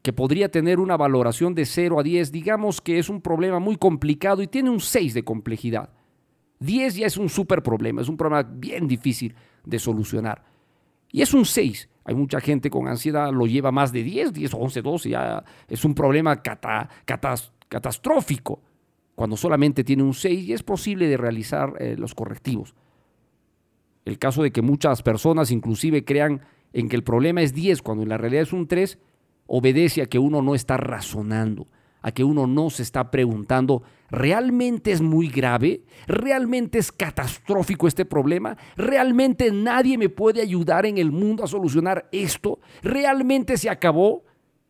[0.00, 3.76] que podría tener una valoración de 0 a 10, digamos que es un problema muy
[3.76, 5.90] complicado y tiene un 6 de complejidad.
[6.60, 9.34] 10 ya es un súper problema, es un problema bien difícil
[9.66, 10.42] de solucionar.
[11.14, 11.88] Y es un 6.
[12.06, 15.84] Hay mucha gente con ansiedad, lo lleva más de 10, 10, 11, 12, ya es
[15.84, 16.42] un problema
[17.68, 18.60] catastrófico.
[19.14, 22.74] Cuando solamente tiene un 6 y es posible de realizar eh, los correctivos.
[24.04, 26.40] El caso de que muchas personas inclusive crean
[26.72, 28.98] en que el problema es 10 cuando en la realidad es un 3,
[29.46, 31.68] obedece a que uno no está razonando,
[32.04, 35.84] a que uno no se está preguntando, ¿realmente es muy grave?
[36.06, 38.58] ¿Realmente es catastrófico este problema?
[38.76, 42.60] ¿Realmente nadie me puede ayudar en el mundo a solucionar esto?
[42.82, 44.22] ¿Realmente se acabó?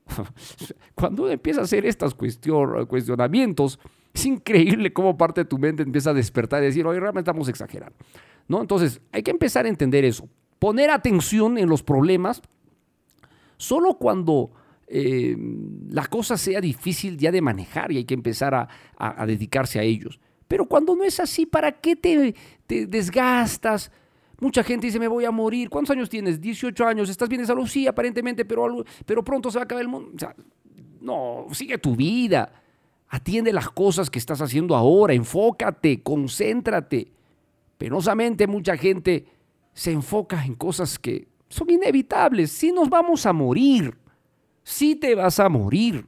[0.95, 3.81] Cuando uno empieza a hacer estos cuestionamientos,
[4.15, 7.49] es increíble cómo parte de tu mente empieza a despertar y decir, oye, realmente estamos
[7.49, 7.97] exagerando.
[8.47, 8.61] ¿No?
[8.61, 10.29] Entonces, hay que empezar a entender eso.
[10.61, 12.43] Poner atención en los problemas
[13.57, 14.53] solo cuando
[14.87, 15.37] eh,
[15.91, 20.21] la cosa sea difícil ya de manejar y hay que empezar a, dedicarse a ellos.
[20.47, 22.35] Pero cuando no es así, ¿para qué te,
[22.87, 23.91] desgastas?
[24.41, 25.71] Mucha gente dice, me voy a morir.
[25.71, 26.41] ¿Cuántos años tienes?
[26.41, 27.09] 18 años.
[27.09, 27.67] ¿Estás bien de salud?
[27.67, 30.13] Sí, aparentemente, pero, pero pronto se va a acabar el mundo.
[31.01, 32.53] no, sigue tu vida.
[33.09, 35.15] Atiende las cosas que estás haciendo ahora.
[35.15, 37.13] Enfócate, concéntrate.
[37.79, 39.27] Penosamente mucha gente
[39.73, 42.53] se enfoca en cosas que son inevitables.
[42.53, 43.97] Si nos vamos a morir
[44.65, 46.07] sí te vas a morir.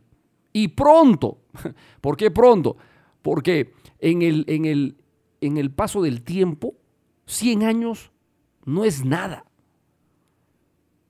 [0.52, 1.38] Y pronto.
[2.00, 2.76] ¿Por qué pronto?
[3.22, 4.96] Porque en el, en el,
[5.40, 6.74] en el paso del tiempo,
[7.26, 8.10] 100 años
[8.64, 9.44] no es nada.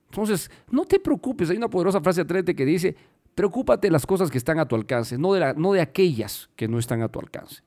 [0.09, 1.49] Entonces, no te preocupes.
[1.49, 2.95] Hay una poderosa frase atrete que dice,
[3.35, 6.49] preocúpate de las cosas que están a tu alcance, no de, la, no de aquellas
[6.55, 7.61] que no están a tu alcance.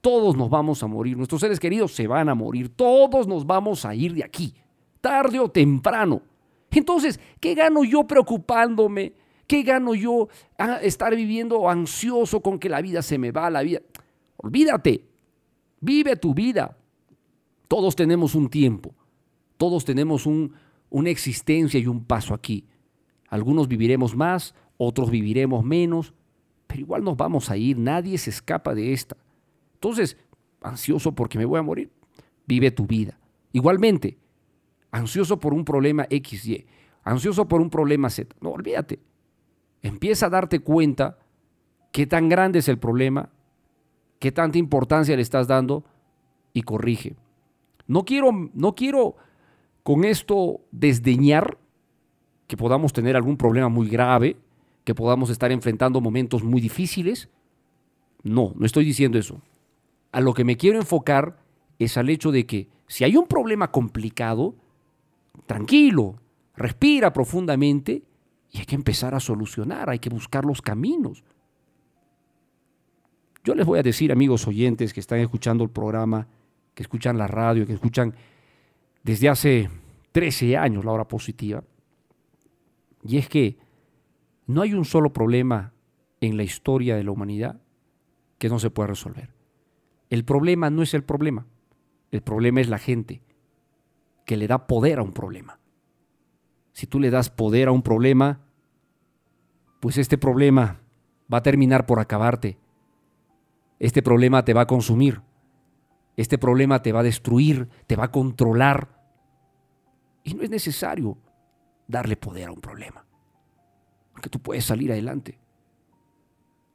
[0.00, 3.84] Todos nos vamos a morir, nuestros seres queridos se van a morir, todos nos vamos
[3.84, 4.54] a ir de aquí,
[5.00, 6.22] tarde o temprano.
[6.78, 9.14] Entonces, ¿qué gano yo preocupándome?
[9.46, 13.62] ¿Qué gano yo a estar viviendo ansioso con que la vida se me va, la
[13.62, 13.80] vida?
[14.36, 15.06] Olvídate,
[15.80, 16.76] vive tu vida.
[17.66, 18.94] Todos tenemos un tiempo,
[19.56, 22.66] todos tenemos una existencia y un paso aquí.
[23.28, 26.12] Algunos viviremos más, otros viviremos menos,
[26.66, 29.16] pero igual nos vamos a ir, nadie se escapa de esta.
[29.74, 30.18] Entonces,
[30.60, 31.90] ansioso porque me voy a morir,
[32.46, 33.18] vive tu vida.
[33.52, 34.18] Igualmente,
[34.96, 36.66] ansioso por un problema XY,
[37.04, 38.34] ansioso por un problema Z.
[38.40, 38.98] No, olvídate.
[39.82, 41.18] Empieza a darte cuenta
[41.92, 43.28] qué tan grande es el problema,
[44.18, 45.84] qué tanta importancia le estás dando
[46.52, 47.14] y corrige.
[47.86, 49.16] No quiero, no quiero
[49.82, 51.58] con esto desdeñar
[52.46, 54.36] que podamos tener algún problema muy grave,
[54.84, 57.28] que podamos estar enfrentando momentos muy difíciles.
[58.22, 59.42] No, no estoy diciendo eso.
[60.10, 61.38] A lo que me quiero enfocar
[61.78, 64.54] es al hecho de que si hay un problema complicado,
[65.46, 66.16] tranquilo,
[66.54, 68.02] respira profundamente
[68.50, 71.24] y hay que empezar a solucionar, hay que buscar los caminos.
[73.44, 76.26] Yo les voy a decir, amigos oyentes que están escuchando el programa,
[76.74, 78.14] que escuchan la radio, que escuchan
[79.02, 79.70] desde hace
[80.12, 81.62] 13 años la hora positiva,
[83.04, 83.58] y es que
[84.46, 85.72] no hay un solo problema
[86.20, 87.60] en la historia de la humanidad
[88.38, 89.32] que no se pueda resolver.
[90.10, 91.46] El problema no es el problema,
[92.10, 93.22] el problema es la gente
[94.26, 95.58] que le da poder a un problema.
[96.72, 98.40] Si tú le das poder a un problema,
[99.80, 100.82] pues este problema
[101.32, 102.58] va a terminar por acabarte.
[103.78, 105.22] Este problema te va a consumir.
[106.16, 108.88] Este problema te va a destruir, te va a controlar.
[110.24, 111.16] Y no es necesario
[111.86, 113.06] darle poder a un problema.
[114.12, 115.38] Porque tú puedes salir adelante.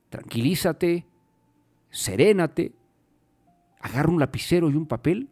[0.09, 1.05] Tranquilízate,
[1.89, 2.73] serénate,
[3.79, 5.29] agarra un lapicero y un papel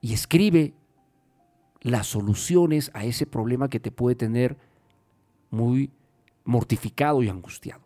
[0.00, 0.74] y escribe
[1.80, 4.56] las soluciones a ese problema que te puede tener
[5.50, 5.90] muy
[6.44, 7.82] mortificado y angustiado.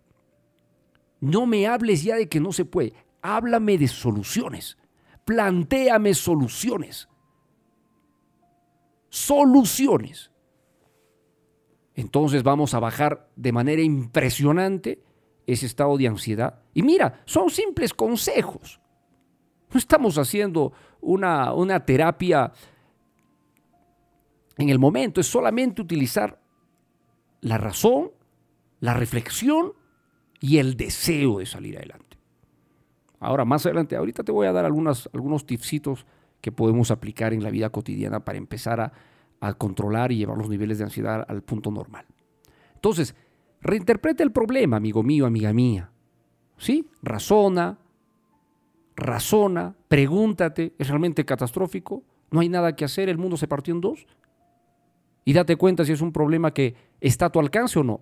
[1.21, 2.93] No me hables ya de que no se puede,
[3.23, 4.77] háblame de soluciones,
[5.25, 7.09] plantéame soluciones.
[9.09, 10.31] Soluciones.
[11.95, 15.03] Entonces vamos a bajar de manera impresionante
[15.47, 16.63] ese estado de ansiedad.
[16.75, 18.81] Y mira, son simples consejos.
[19.73, 20.73] No estamos haciendo
[21.05, 22.53] una, una terapia
[24.57, 26.41] en el momento, es solamente utilizar
[27.41, 28.11] la razón,
[28.81, 29.73] la reflexión
[30.41, 32.19] y el deseo de salir adelante.
[33.19, 36.07] Ahora, más adelante, ahorita te voy a dar algunos tipsitos
[36.41, 38.93] que podemos aplicar en la vida cotidiana para empezar a,
[39.41, 42.07] a controlar y llevar los niveles de ansiedad al punto normal.
[42.75, 43.15] Entonces,
[43.61, 45.91] reinterpreta el problema, amigo mío, amiga mía.
[46.57, 46.87] ¿Sí?
[47.03, 47.79] Razona,
[48.97, 52.03] razona, pregúntate, ¿es realmente catastrófico?
[52.31, 53.09] ¿No hay nada que hacer?
[53.09, 54.07] ¿El mundo se partió en dos?
[55.25, 58.01] Y date cuenta si es un problema que está a tu alcance o no.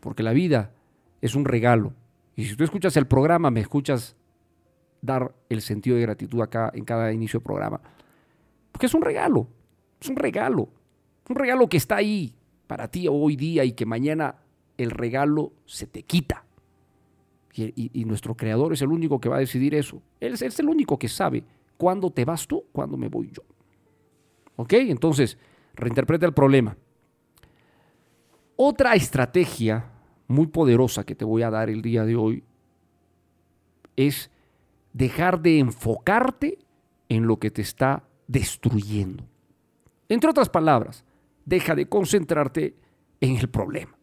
[0.00, 0.72] Porque la vida
[1.20, 1.92] es un regalo.
[2.36, 4.16] Y si tú escuchas el programa, me escuchas
[5.00, 7.80] dar el sentido de gratitud acá en cada inicio de programa.
[8.72, 9.48] Porque es un regalo,
[10.00, 10.68] es un regalo,
[11.28, 12.34] un regalo que está ahí
[12.66, 14.36] para ti hoy día y que mañana
[14.76, 16.43] el regalo se te quita.
[17.56, 20.02] Y, nuestro creador es el único que va a decidir eso.
[20.18, 21.44] Él es, el único que sabe
[21.76, 23.42] cuándo te vas tú, cuándo me voy yo.
[24.56, 24.72] ¿Ok?
[24.72, 25.38] Entonces,
[25.74, 26.76] reinterpreta el problema.
[28.56, 29.90] Otra estrategia
[30.26, 32.42] muy poderosa que te voy a dar el día de hoy
[33.96, 34.30] es
[34.92, 36.58] dejar de enfocarte
[37.08, 39.24] en lo que te está destruyendo.
[40.08, 41.04] Entre otras palabras,
[41.44, 42.74] deja de concentrarte
[43.20, 43.96] en el problema.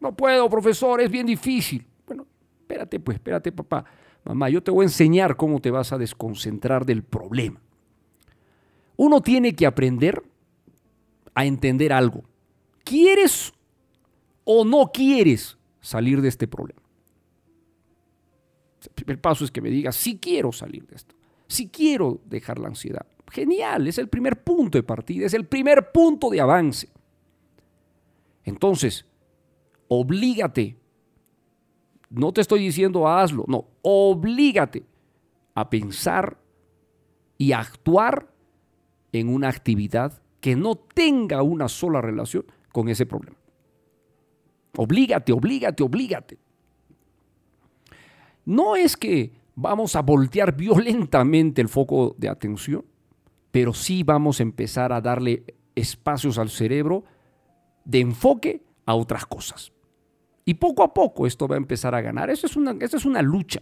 [0.00, 1.86] No puedo, profesor, es bien difícil.
[2.70, 3.84] Espérate pues, espérate papá.
[4.22, 7.60] Mamá, yo te voy a enseñar cómo te vas a desconcentrar del problema.
[8.96, 10.22] Uno tiene que aprender
[11.34, 12.22] a entender algo.
[12.84, 13.52] ¿Quieres
[14.44, 16.80] o no quieres salir de este problema?
[18.84, 21.16] El primer paso es que me digas, sí quiero salir de esto,
[21.48, 23.04] sí quiero dejar la ansiedad.
[23.32, 26.88] Genial, es el primer punto de partida, es el primer punto de avance.
[28.44, 29.04] Entonces,
[29.88, 30.79] oblígate.
[32.10, 34.84] No te estoy diciendo hazlo, no, oblígate
[35.54, 36.38] a pensar
[37.38, 38.28] y a actuar
[39.12, 43.36] en una actividad que no tenga una sola relación con ese problema.
[44.76, 46.38] Oblígate, oblígate, oblígate.
[48.44, 52.84] No es que vamos a voltear violentamente el foco de atención,
[53.50, 55.44] pero sí vamos a empezar a darle
[55.74, 57.04] espacios al cerebro
[57.84, 59.72] de enfoque a otras cosas.
[60.50, 62.28] Y poco a poco esto va a empezar a ganar.
[62.28, 63.60] Esto es una, es una lucha.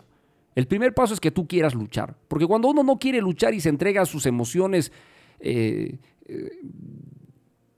[0.55, 2.17] El primer paso es que tú quieras luchar.
[2.29, 4.91] Porque cuando uno no quiere luchar y se entrega a sus emociones,
[5.39, 6.51] eh, eh,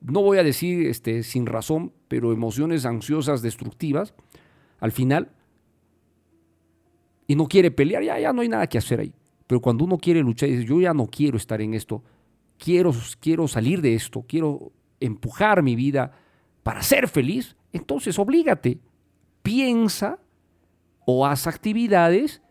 [0.00, 4.14] no voy a decir este, sin razón, pero emociones ansiosas, destructivas,
[4.78, 5.32] al final,
[7.26, 9.12] y no quiere pelear, ya, ya no hay nada que hacer ahí.
[9.48, 12.04] Pero cuando uno quiere luchar y dice, yo ya no quiero estar en esto,
[12.58, 16.12] quiero, quiero salir de esto, quiero empujar mi vida
[16.62, 18.78] para ser feliz, entonces oblígate,
[19.42, 20.18] piensa
[21.06, 22.42] o haz actividades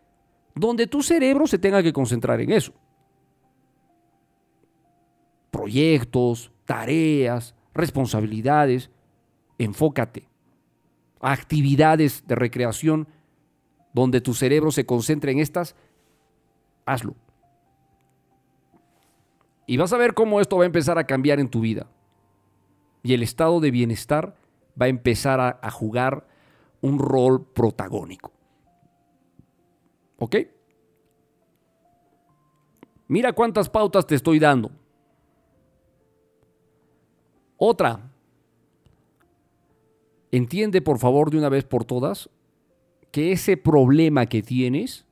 [0.54, 2.72] donde tu cerebro se tenga que concentrar en eso.
[5.50, 8.90] Proyectos, tareas, responsabilidades,
[9.58, 10.28] enfócate.
[11.20, 13.08] Actividades de recreación
[13.92, 15.74] donde tu cerebro se concentre en estas
[16.86, 17.14] hazlo.
[19.66, 21.86] Y vas a ver cómo esto va a empezar a cambiar en tu vida.
[23.02, 24.34] Y el estado de bienestar
[24.80, 26.26] va a empezar a, jugar
[26.80, 28.32] un rol protagónico.
[30.18, 30.36] ¿Ok?
[33.08, 34.70] Mira cuántas pautas te estoy dando.
[37.56, 38.10] Otra.
[40.30, 42.30] Entiende por favor de una vez por todas
[43.10, 45.04] que ese problema que tienes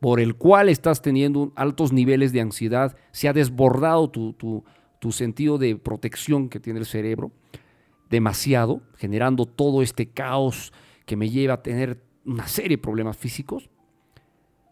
[0.00, 4.64] por el cual estás teniendo altos niveles de ansiedad, se ha desbordado tu,
[5.10, 7.32] sentido de protección que tiene el cerebro
[8.10, 10.72] demasiado, generando todo este caos
[11.06, 13.70] que me lleva a tener una serie de problemas físicos,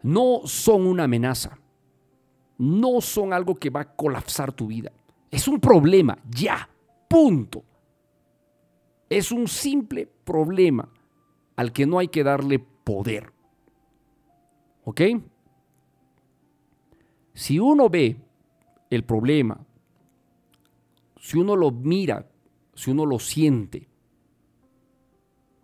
[0.03, 1.57] no son una amenaza,
[2.57, 4.91] no son algo que va a colapsar tu vida.
[5.29, 6.69] Es un problema, ya,
[7.07, 7.63] punto.
[9.09, 10.89] Es un simple problema
[11.55, 13.31] al que no hay que darle poder.
[14.83, 15.01] ¿Ok?
[17.33, 18.17] Si uno ve
[18.89, 19.59] el problema,
[21.19, 22.25] si uno lo mira,
[22.77, 23.89] si uno lo siente,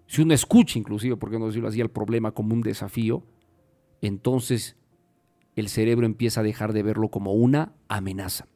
[0.07, 3.23] si uno escucha inclusive, por qué no decirlo así, el problema como un desafío,
[4.01, 4.75] entonces
[5.55, 8.47] el cerebro empieza a dejar de verlo como una amenaza.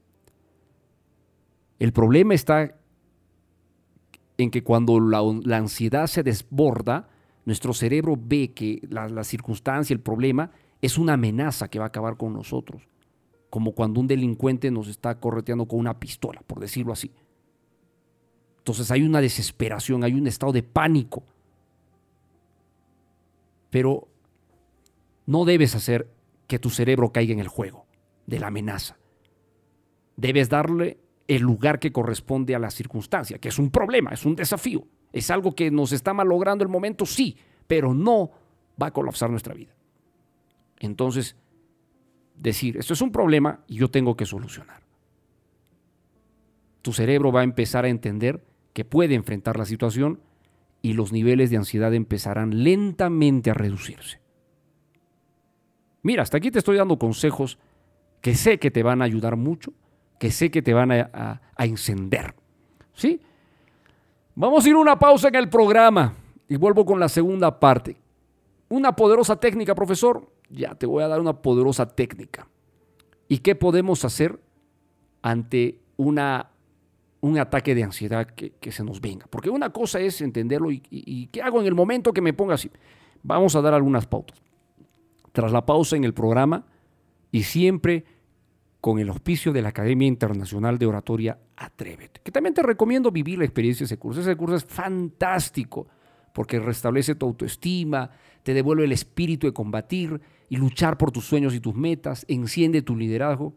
[1.78, 2.80] El problema está
[4.40, 5.20] en que cuando la,
[5.56, 7.10] ansiedad se desborda,
[7.46, 10.50] nuestro cerebro ve que la, circunstancia, el problema,
[10.82, 12.88] es una amenaza que va a acabar con nosotros.
[13.52, 17.12] Como cuando un delincuente nos está correteando con una pistola, por decirlo así.
[18.68, 21.24] Entonces hay una desesperación, hay un estado de pánico.
[23.70, 24.10] Pero
[25.26, 26.10] no debes hacer
[26.48, 27.86] que tu cerebro caiga en el juego
[28.26, 28.98] de la amenaza.
[30.18, 30.98] Debes darle
[31.30, 34.86] el lugar que corresponde a la circunstancia, que es un problema, es un desafío.
[35.14, 37.38] Es algo que nos está malogrando el momento, sí,
[37.68, 38.32] pero no
[38.82, 39.74] va a colapsar nuestra vida.
[40.80, 41.38] Entonces,
[42.36, 44.82] decir, esto es un problema y yo tengo que solucionar.
[46.82, 48.44] Tu cerebro va a empezar a entender
[48.78, 50.20] que puede enfrentar la situación
[50.84, 54.20] y los niveles de ansiedad empezarán lentamente a reducirse.
[56.04, 57.58] Mira, hasta aquí te estoy dando consejos
[58.22, 59.74] que sé que te van a ayudar mucho,
[60.20, 62.36] que sé que te van a, encender.
[62.94, 63.20] ¿Sí?
[64.36, 66.14] Vamos a ir a una pausa en el programa
[66.48, 67.98] y vuelvo con la segunda parte.
[68.70, 70.32] Una poderosa técnica, profesor.
[70.52, 72.48] Ya te voy a dar una poderosa técnica.
[73.28, 74.40] ¿Y qué podemos hacer
[75.24, 76.52] ante una,
[77.22, 79.28] un ataque de ansiedad que, se nos venga?
[79.30, 82.56] Porque una cosa es entenderlo y, y qué hago en el momento que me ponga
[82.56, 82.72] así.
[83.24, 84.42] Vamos a dar algunas pautas.
[85.32, 86.66] Tras la pausa en el programa
[87.32, 88.06] y siempre
[88.82, 93.40] con el auspicio de la Academia Internacional de Oratoria Atrévete, que también te recomiendo vivir
[93.40, 94.22] la experiencia de ese curso.
[94.22, 95.88] Ese curso es fantástico
[96.34, 98.12] porque restablece tu autoestima,
[98.44, 102.82] te devuelve el espíritu de combatir y luchar por tus sueños y tus metas, enciende
[102.82, 103.56] tu liderazgo.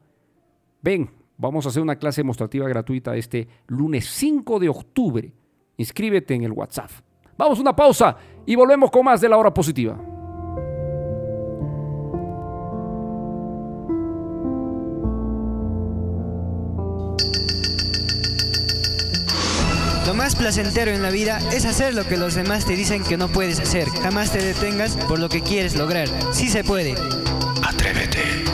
[0.82, 1.10] Ven,
[1.40, 5.32] vamos a hacer una clase demostrativa gratuita este lunes 5 de octubre.
[5.78, 6.90] Inscríbete en el WhatsApp.
[7.36, 9.98] Vamos a una pausa y volvemos con más de la hora positiva.
[20.06, 23.16] Lo más placentero en la vida es hacer lo que los demás te dicen que
[23.16, 23.88] no puedes hacer.
[24.02, 26.08] Jamás te detengas por lo que quieres lograr.
[26.32, 26.94] Sí se puede.
[27.62, 28.49] Atrévete.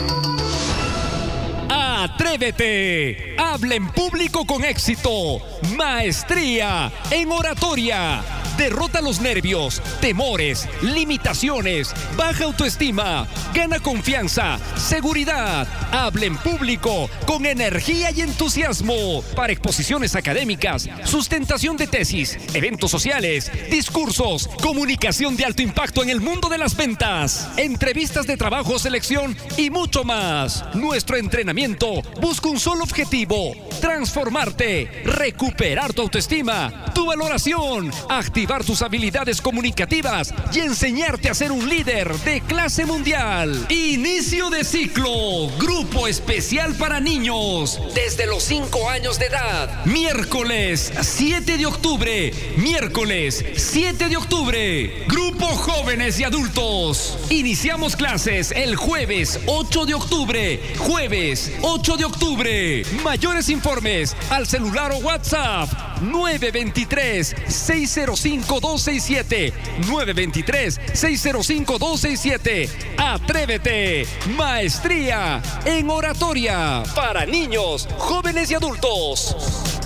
[3.37, 5.41] Habla en público con éxito.
[5.75, 8.23] Maestría en oratoria
[8.57, 18.09] Derrota los nervios, temores, limitaciones, baja autoestima, gana confianza, seguridad, habla en público con energía
[18.09, 26.01] y entusiasmo para exposiciones académicas, sustentación de tesis, eventos sociales, discursos, comunicación de alto impacto
[26.01, 30.65] en el mundo de las ventas, entrevistas de trabajo, selección y mucho más.
[30.73, 39.41] Nuestro entrenamiento busca un solo objetivo, transformarte, recuperar tu autoestima, tu valoración, activar tus habilidades
[39.41, 43.67] comunicativas y enseñarte a ser un líder de clase mundial.
[43.69, 49.85] Inicio de ciclo, grupo especial para niños desde los 5 años de edad.
[49.85, 57.17] Miércoles 7 de octubre, miércoles 7 de octubre, grupo jóvenes y adultos.
[57.29, 62.83] Iniciamos clases el jueves 8 de octubre, jueves 8 de octubre.
[63.03, 65.69] Mayores informes al celular o WhatsApp
[66.01, 69.53] 923 605 267
[69.87, 72.69] 923-605-267.
[72.97, 74.05] Atrévete.
[74.35, 79.79] Maestría en oratoria para niños, jóvenes y adultos.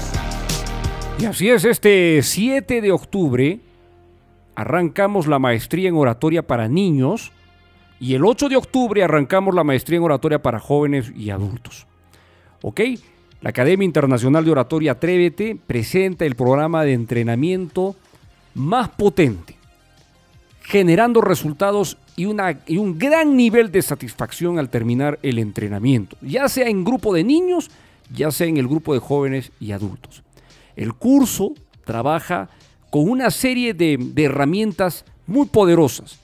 [1.20, 3.60] Y así es, este 7 de octubre
[4.56, 7.32] arrancamos la maestría en oratoria para niños
[7.99, 11.86] y el 8 de octubre arrancamos la maestría en oratoria para jóvenes y adultos.
[12.64, 12.82] ¿Ok?
[13.41, 17.95] La Academia Internacional de Oratoria Atrévete presenta el programa de entrenamiento
[18.54, 19.56] más potente,
[20.62, 26.47] generando resultados y, una, y un gran nivel de satisfacción al terminar el entrenamiento, ya
[26.49, 27.72] sea en grupo de niños,
[28.14, 30.24] ya sea en el grupo de jóvenes y adultos.
[30.76, 31.54] El curso
[31.86, 32.49] trabaja
[32.89, 36.20] con una serie de, de herramientas muy poderosas.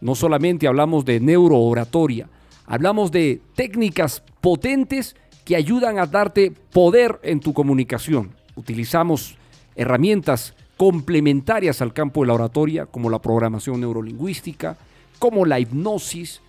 [0.00, 2.28] No solamente hablamos de neurooratoria,
[2.66, 8.30] hablamos de técnicas potentes que ayudan a darte poder en tu comunicación.
[8.54, 9.36] Utilizamos
[9.74, 14.78] herramientas complementarias al campo de la oratoria, como la programación neurolingüística,
[15.18, 16.40] como la hipnosis,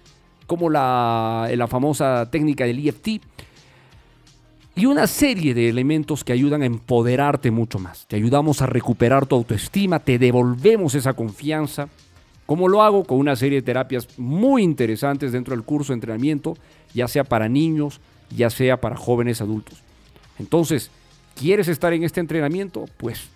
[0.48, 3.22] como la, la famosa técnica del EFT,
[4.74, 8.06] y una serie de elementos que ayudan a empoderarte mucho más.
[8.08, 11.90] Te ayudamos a recuperar tu autoestima, te devolvemos esa confianza.
[12.46, 13.04] ¿Cómo lo hago?
[13.04, 16.56] Con una serie de terapias muy interesantes dentro del curso de entrenamiento,
[16.94, 18.00] ya sea para niños,
[18.34, 19.84] ya sea para jóvenes adultos.
[20.40, 20.90] Entonces,
[21.36, 22.86] ¿quieres estar en este entrenamiento?
[22.96, 23.30] Pues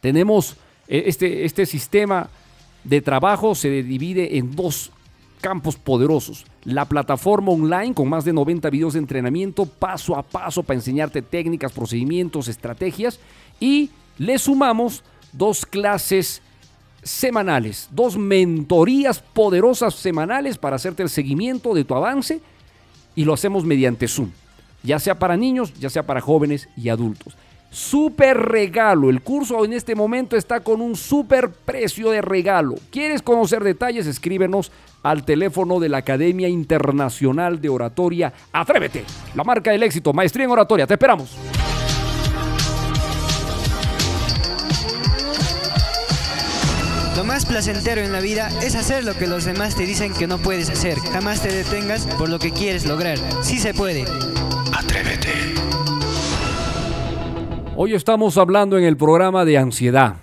[0.00, 0.52] Tenemos
[0.86, 2.30] eh, este, este sistema
[2.84, 4.92] de trabajo, se divide en dos
[5.40, 6.46] campos poderosos.
[6.62, 11.22] La plataforma online con más de 90 videos de entrenamiento paso a paso para enseñarte
[11.22, 13.18] técnicas, procedimientos, estrategias.
[13.58, 15.02] Y le sumamos
[15.32, 16.40] dos clases
[17.02, 22.40] semanales, dos mentorías poderosas semanales para hacerte el seguimiento de tu avance
[23.14, 24.30] y lo hacemos mediante Zoom,
[24.82, 27.36] ya sea para niños, ya sea para jóvenes y adultos.
[27.70, 32.76] Super regalo, el curso en este momento está con un super precio de regalo.
[32.90, 34.06] ¿Quieres conocer detalles?
[34.06, 34.72] Escríbenos
[35.02, 38.32] al teléfono de la Academia Internacional de Oratoria.
[38.52, 41.36] Atrévete, la marca del éxito, maestría en oratoria, te esperamos.
[47.18, 50.28] Lo más placentero en la vida es hacer lo que los demás te dicen que
[50.28, 50.96] no puedes hacer.
[50.98, 53.18] Jamás te detengas por lo que quieres lograr.
[53.42, 54.04] Sí se puede.
[54.72, 55.32] Atrévete.
[57.74, 60.14] Hoy estamos hablando en el programa de ansiedad.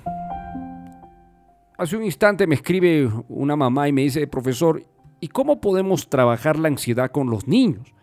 [1.78, 4.82] Hace un instante me escribe una mamá y me dice, profesor,
[5.20, 7.94] ¿y cómo podemos trabajar la ansiedad con los niños?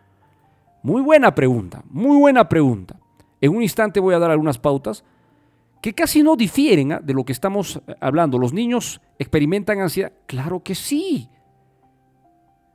[0.82, 3.00] Muy buena pregunta, muy buena pregunta.
[3.40, 5.02] En un instante voy a dar algunas pautas
[5.82, 7.00] que casi no difieren ¿ah?
[7.02, 8.38] de lo que estamos eh, hablando.
[8.38, 10.12] ¿Los niños experimentan ansiedad?
[10.26, 11.28] Claro que sí.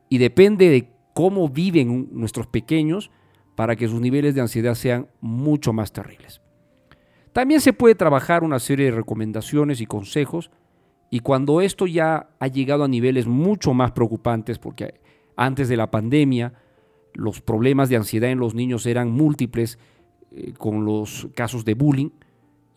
[0.10, 3.10] Y depende de cómo viven nuestros pequeños
[3.56, 6.42] para que sus niveles de ansiedad sean mucho más terribles.
[7.34, 10.52] También se puede trabajar una serie de recomendaciones y consejos
[11.10, 15.00] y cuando esto ya ha llegado a niveles mucho más preocupantes, porque
[15.36, 16.54] antes de la pandemia
[17.14, 19.80] los problemas de ansiedad en los niños eran múltiples
[20.32, 22.10] eh, con los casos de bullying,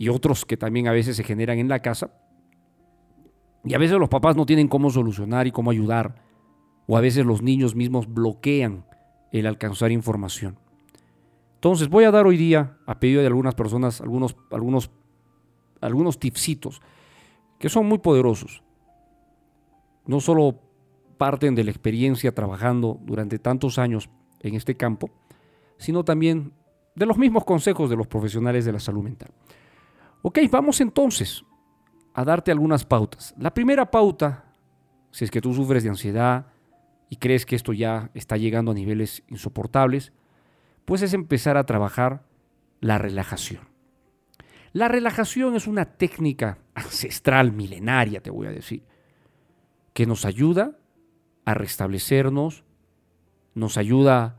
[0.00, 2.10] y otros que también a veces se generan en la casa.
[3.62, 6.22] Y a veces los papás no tienen cómo solucionar y cómo ayudar.
[6.86, 8.86] O a veces los niños mismos bloquean
[9.30, 10.58] el alcanzar información.
[11.56, 14.90] Entonces voy a dar hoy día, a pedido de algunas personas, algunos, algunos,
[15.82, 16.80] algunos tipsitos
[17.58, 18.62] que son muy poderosos.
[20.06, 20.62] No solo
[21.18, 24.08] parten de la experiencia trabajando durante tantos años
[24.40, 25.10] en este campo,
[25.76, 26.54] sino también
[26.94, 29.30] de los mismos consejos de los profesionales de la salud mental.
[30.22, 31.44] Ok, vamos entonces
[32.12, 33.34] a darte algunas pautas.
[33.38, 34.44] La primera pauta,
[35.10, 36.46] si es que tú sufres de ansiedad
[37.08, 40.12] y crees que esto ya está llegando a niveles insoportables,
[40.84, 42.24] pues es empezar a trabajar
[42.80, 43.68] la relajación.
[44.72, 48.84] La relajación es una técnica ancestral, milenaria, te voy a decir,
[49.94, 50.78] que nos ayuda
[51.44, 52.64] a restablecernos,
[53.54, 54.38] nos ayuda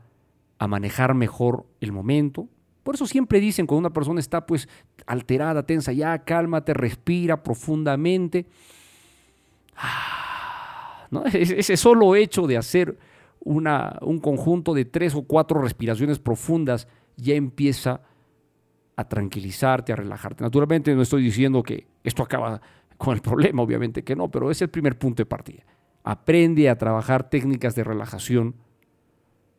[0.58, 2.48] a manejar mejor el momento,
[2.82, 4.68] por eso siempre dicen cuando una persona está pues
[5.06, 8.46] alterada, tensa, ya cálmate, respira profundamente.
[9.76, 11.24] Ah, ¿no?
[11.26, 12.98] Ese solo hecho de hacer
[13.40, 18.02] una, un conjunto de tres o cuatro respiraciones profundas ya empieza
[18.96, 20.44] a tranquilizarte, a relajarte.
[20.44, 22.60] Naturalmente no estoy diciendo que esto acaba
[22.96, 25.62] con el problema, obviamente que no, pero es el primer punto de partida.
[26.04, 28.56] Aprende a trabajar técnicas de relajación,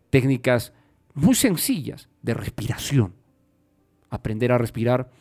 [0.10, 0.74] técnicas
[1.14, 3.14] muy sencillas de respiración.
[4.10, 5.12] Aprender a respirar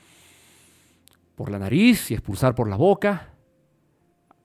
[1.34, 3.34] por la nariz y expulsar por la boca.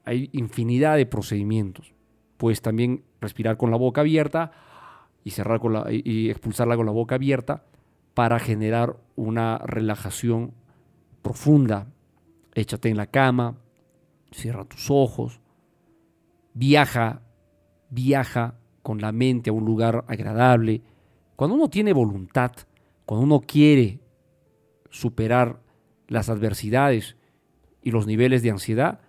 [0.03, 1.93] Hay infinidad de procedimientos.
[2.35, 4.51] Puedes también respirar con la boca abierta
[5.23, 7.63] y, cerrar y expulsarla con la boca abierta
[8.13, 10.53] para generar una relajación
[11.21, 11.87] profunda.
[12.55, 13.57] Échate en la cama,
[14.31, 15.39] cierra tus ojos,
[16.53, 17.21] viaja,
[17.89, 20.81] viaja con la mente a un lugar agradable,
[21.37, 22.51] cuando uno tiene voluntad,
[23.05, 23.99] cuando uno quiere
[24.89, 25.61] superar
[26.07, 27.15] las adversidades
[27.81, 28.99] y los niveles de ansiedad,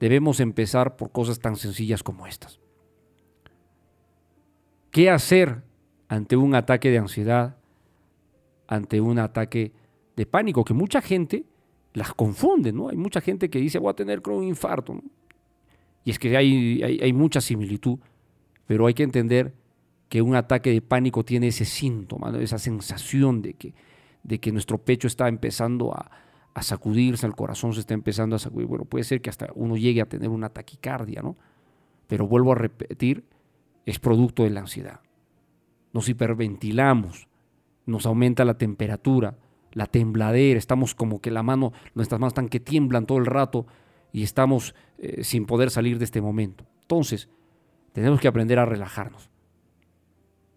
[0.00, 2.58] debemos empezar por cosas tan sencillas como estas.
[4.90, 5.62] ¿Qué hacer
[6.08, 7.58] ante un ataque de ansiedad,
[8.66, 9.72] ante un ataque
[10.16, 10.64] de pánico?
[10.64, 11.44] Que mucha gente
[11.92, 12.88] las confunde, ¿no?
[12.88, 14.98] Hay mucha gente que dice, voy a tener un infarto.
[16.02, 17.98] Y es que hay, mucha similitud,
[18.66, 19.52] pero hay que entender
[20.08, 23.74] que un ataque de pánico tiene ese síntoma, esa sensación de que,
[24.22, 26.10] de que nuestro pecho está empezando a,
[26.60, 28.66] sacudirse, el corazón se está empezando a sacudir.
[28.66, 31.36] Bueno, puede ser que hasta uno llegue a tener una taquicardia, ¿no?
[32.08, 33.22] Pero vuelvo a repetir,
[33.86, 35.00] es producto de la ansiedad.
[35.92, 37.28] Nos hiperventilamos,
[37.86, 39.38] nos aumenta la temperatura,
[39.72, 43.66] la tembladera, estamos como que la mano, nuestras manos están que tiemblan todo el rato
[44.12, 46.64] y estamos eh, sin poder salir de este momento.
[46.82, 47.28] Entonces,
[47.92, 49.30] tenemos que aprender a relajarnos.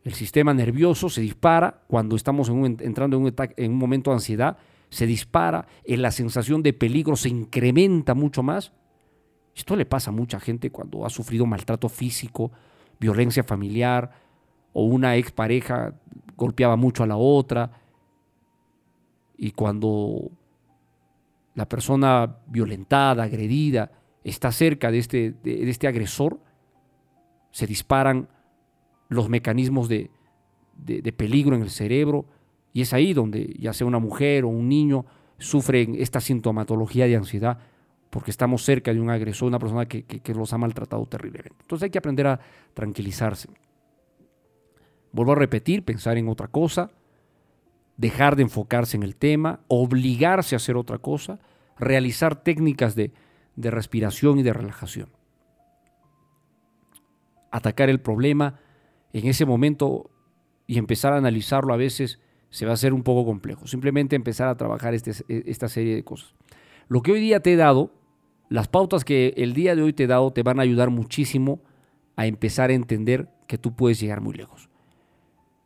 [0.03, 4.57] El sistema nervioso se dispara cuando estamos entrando en un, en un momento de ansiedad,
[4.89, 8.73] se dispara, en la sensación de peligro se incrementa mucho más.
[9.55, 12.51] Esto le pasa a mucha gente cuando ha sufrido maltrato físico,
[12.99, 14.11] violencia familiar
[14.73, 15.93] o una expareja
[16.35, 17.71] golpeaba mucho a la otra.
[19.37, 20.31] Y cuando
[21.53, 23.91] la persona violentada, agredida,
[24.23, 26.39] está cerca de este, de este agresor,
[27.51, 28.27] se disparan
[29.11, 30.09] los mecanismos de,
[30.77, 32.25] de, peligro en el cerebro
[32.71, 35.05] y es ahí donde ya sea una mujer o un niño
[35.37, 37.59] sufren esta sintomatología de ansiedad
[38.09, 41.57] porque estamos cerca de un agresor, una persona que, que, los ha maltratado terriblemente.
[41.59, 42.39] Entonces hay que aprender a
[42.73, 43.49] tranquilizarse.
[45.11, 46.91] Vuelvo a repetir, pensar en otra cosa,
[47.97, 51.39] dejar de enfocarse en el tema, obligarse a hacer otra cosa,
[51.77, 53.11] realizar técnicas de,
[53.57, 55.09] de respiración y de relajación.
[57.51, 58.57] Atacar el problema
[59.13, 60.09] en ese momento
[60.67, 63.67] y empezar a analizarlo a veces se va a hacer un poco complejo.
[63.67, 65.11] Simplemente empezar a trabajar este,
[65.49, 66.35] esta serie de cosas.
[66.87, 67.91] Lo que hoy día te he dado,
[68.49, 71.61] las pautas que el día de hoy te he dado te van a ayudar muchísimo
[72.15, 74.69] a empezar a entender que tú puedes llegar muy lejos.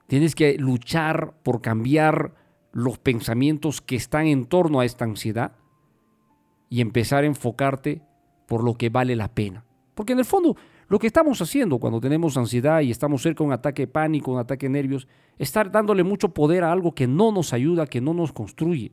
[0.08, 2.36] Tienes que luchar por cambiar
[2.72, 5.54] los pensamientos que están en torno a esta ansiedad
[6.70, 8.02] y empezar a enfocarte
[8.48, 9.66] por lo que vale la pena.
[9.96, 10.56] Porque en el fondo
[10.88, 14.31] lo que estamos haciendo cuando tenemos ansiedad y estamos cerca de un ataque de pánico,
[14.31, 15.07] un ataque de nervios,
[15.38, 18.91] es estar dándole mucho poder a algo que no nos ayuda, que no nos construye.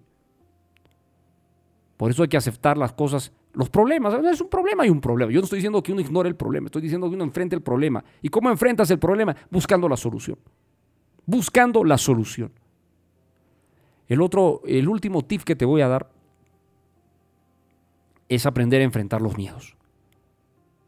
[1.98, 4.14] Por eso hay que aceptar las cosas, los problemas.
[4.24, 5.30] Es un problema y un problema.
[5.30, 7.62] Yo no estoy diciendo que uno ignore el problema, estoy diciendo que uno enfrente el
[7.62, 8.02] problema.
[8.22, 9.36] ¿Y cómo enfrentas el problema?
[9.50, 10.38] Buscando la solución.
[11.26, 12.50] Buscando la solución.
[14.08, 16.10] El otro, el último tip que te voy a dar
[18.28, 19.76] es aprender a enfrentar los miedos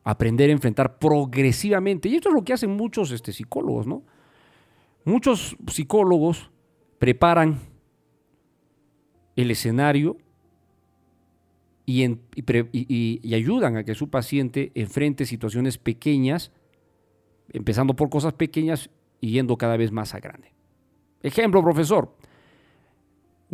[0.05, 2.09] aprender a enfrentar progresivamente.
[2.09, 4.03] Y esto es lo que hacen muchos este, psicólogos, ¿no?
[5.05, 6.51] Muchos psicólogos
[6.99, 7.61] preparan
[9.37, 10.17] el escenario
[11.87, 12.05] y,
[12.73, 16.53] y, ayudan a que su paciente enfrente situaciones pequeñas,
[17.53, 18.89] empezando por cosas pequeñas
[19.21, 20.55] y yendo cada vez más a grande.
[21.23, 22.17] Ejemplo, profesor,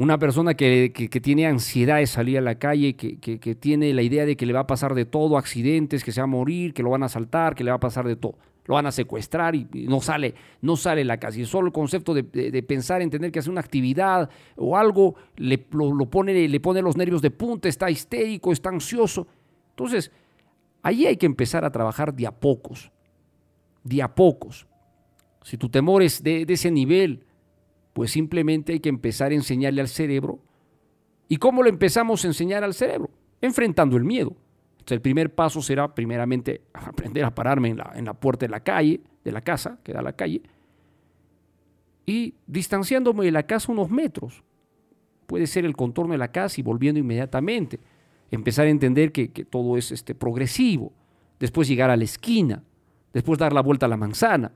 [0.03, 4.24] una persona que, tiene ansiedad de salir a la calle, que, que, tiene la idea
[4.24, 6.82] de que le va a pasar de todo, accidentes, que se va a morir, que
[6.82, 8.38] lo van a asaltar, que le va a pasar de todo.
[8.64, 11.38] Lo van a secuestrar y, no sale, no sale la casa.
[11.38, 12.22] Y solo el concepto de,
[12.62, 16.96] pensar en tener que hacer una actividad o algo le, lo, pone, le pone los
[16.96, 19.26] nervios de punta, está histérico, está ansioso.
[19.68, 20.11] Entonces,
[20.80, 22.90] ahí hay que empezar a trabajar de a pocos,
[23.84, 24.66] de a pocos.
[25.42, 27.22] Si tu temor es de ese nivel,
[27.93, 30.38] pues simplemente hay que empezar a enseñarle al cerebro.
[31.28, 33.11] ¿Y cómo lo empezamos a enseñar al cerebro?
[33.41, 34.36] Enfrentando el miedo.
[34.72, 38.51] Entonces, el primer paso será primeramente aprender a pararme en la, en la puerta de
[38.51, 40.43] la calle, de la casa, que da a la calle,
[42.07, 44.43] y distanciándome de la casa unos metros.
[45.26, 47.78] Puede ser el contorno de la casa y volviendo inmediatamente.
[48.32, 50.93] Empezar a entender que, todo es este, progresivo.
[51.38, 52.64] Después llegar a la esquina.
[53.12, 54.51] Después dar la vuelta a la manzana.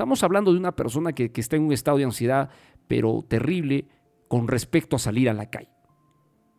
[0.00, 2.48] Estamos hablando de una persona que, está en un estado de ansiedad,
[2.88, 3.86] pero terrible,
[4.28, 5.68] con respecto a salir a la calle.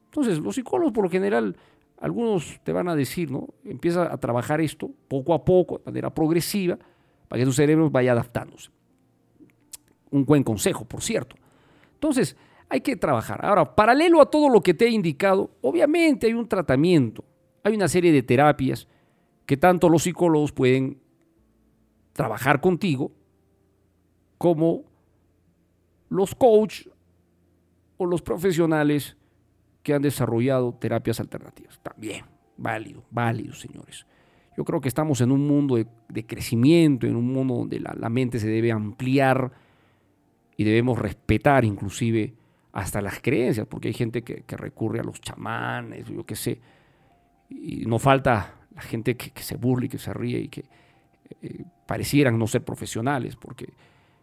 [0.06, 1.58] Entonces, los psicólogos por lo general,
[2.00, 3.48] algunos te van a decir, ¿no?
[3.66, 6.78] Empieza a trabajar esto poco a poco, de manera progresiva,
[7.28, 8.70] para que tu cerebro vaya adaptándose.
[10.12, 11.36] Un buen consejo, por cierto.
[11.96, 12.38] Entonces,
[12.70, 13.44] hay que trabajar.
[13.44, 17.26] Ahora, paralelo a todo lo que te he indicado, obviamente hay un tratamiento,
[17.64, 18.88] hay una serie de terapias
[19.48, 21.02] que tanto los psicólogos pueden
[22.14, 23.14] trabajar contigo
[24.42, 24.86] como
[26.10, 26.90] los coaches
[27.98, 29.16] o los profesionales
[29.84, 31.80] que han desarrollado terapias alternativas.
[31.84, 32.26] También,
[32.58, 34.08] válido, válido, señores.
[34.58, 38.40] Yo creo que estamos en un mundo de, crecimiento, en un mundo donde la, mente
[38.40, 39.52] se debe ampliar
[40.58, 42.34] y debemos respetar inclusive
[42.72, 46.60] hasta las creencias, porque hay gente que, recurre a los chamanes, yo qué sé,
[47.48, 50.66] y no falta la gente que, se burla y que se ríe y que
[51.44, 53.72] eh, parecieran no ser profesionales, porque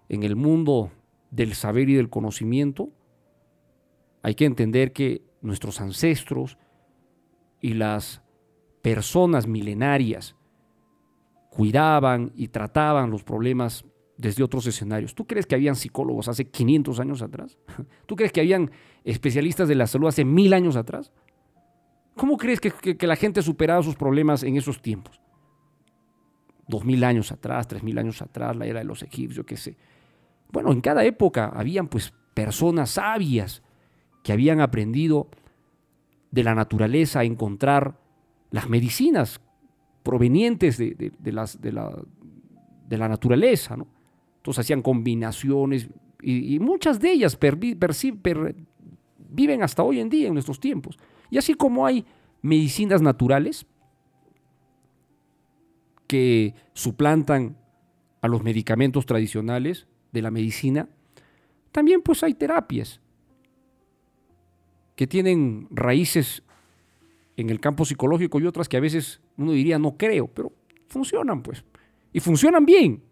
[0.09, 0.91] en el mundo
[1.31, 2.91] del saber y del conocimiento,
[4.23, 6.59] hay que entender que nuestros ancestros
[7.61, 8.23] y las
[8.83, 10.37] personas milenarias
[11.51, 13.85] cuidaban y trataban los problemas
[14.17, 15.15] desde otros escenarios.
[15.15, 17.59] ¿Tú crees que habían psicólogos hace 500 años atrás?
[18.07, 18.71] ¿Tú crees que habían
[19.05, 21.13] especialistas de la salud hace mil años atrás?
[22.17, 25.21] ¿Cómo crees que, que la gente superaba sus problemas en esos tiempos?
[26.67, 29.77] Dos mil años atrás, tres mil años atrás, la era de los egipcios, qué sé.
[30.53, 33.63] Bueno, en cada época habían pues personas sabias
[34.23, 35.29] que habían aprendido
[36.31, 37.99] de la naturaleza a encontrar
[38.51, 39.41] las medicinas
[40.03, 41.95] provenientes de, las, de, la,
[42.89, 43.77] de la, naturaleza.
[43.77, 43.87] ¿no?
[44.37, 45.89] Entonces hacían combinaciones
[46.23, 47.39] y, muchas de ellas
[49.31, 50.99] viven hasta hoy en día en nuestros tiempos.
[51.31, 52.05] Y así como hay
[52.43, 53.67] medicinas naturales
[56.07, 57.57] que suplantan
[58.21, 60.89] a los medicamentos tradicionales, de la medicina,
[61.73, 63.01] también pues hay terapias
[64.97, 66.43] que tienen raíces
[67.37, 70.53] en el campo psicológico y otras que a veces uno diría no creo, pero
[70.89, 71.65] funcionan pues.
[72.13, 73.03] y funcionan bien.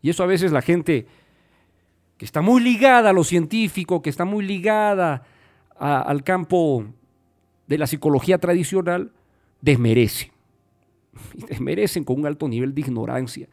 [0.00, 1.06] Y eso a veces la gente
[2.16, 5.24] que está muy ligada a lo científico, que está muy ligada
[5.76, 6.84] al campo
[7.66, 9.12] de la psicología tradicional,
[9.60, 10.30] desmerece.
[11.34, 13.48] Y desmerecen con un alto nivel de ignorancia.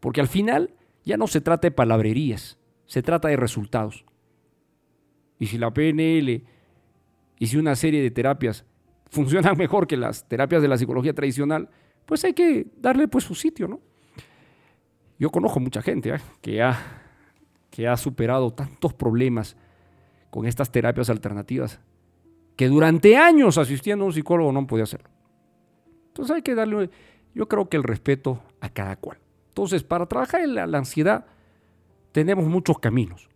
[0.00, 0.74] Porque al final
[1.06, 4.04] ya no se trata de palabrerías, se trata de resultados.
[5.38, 6.44] Y si la PNL
[7.38, 8.66] y si una serie de terapias
[9.10, 11.70] funcionan mejor que las terapias de la psicología tradicional,
[12.04, 13.80] pues hay que darle pues su sitio, ¿no?
[15.18, 16.20] Yo conozco mucha gente ¿eh?
[16.42, 16.76] que, ha,
[17.70, 19.56] que ha superado tantos problemas
[20.28, 21.80] con estas terapias alternativas
[22.56, 25.08] que durante años asistiendo a un psicólogo no podía hacerlo.
[26.08, 26.90] Entonces hay que darle,
[27.34, 29.18] yo creo que el respeto a cada cual.
[29.56, 31.24] Entonces, para trabajar en la, la ansiedad
[32.12, 33.30] tenemos muchos caminos.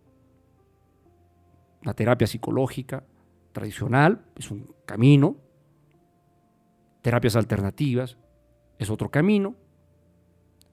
[1.80, 3.04] La terapia psicológica
[3.52, 5.38] tradicional es un camino,
[7.00, 8.18] terapias alternativas
[8.78, 9.54] es otro camino,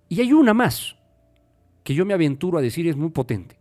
[0.10, 0.98] y hay una más
[1.86, 3.58] que yo me aventuro a decir es muy potente,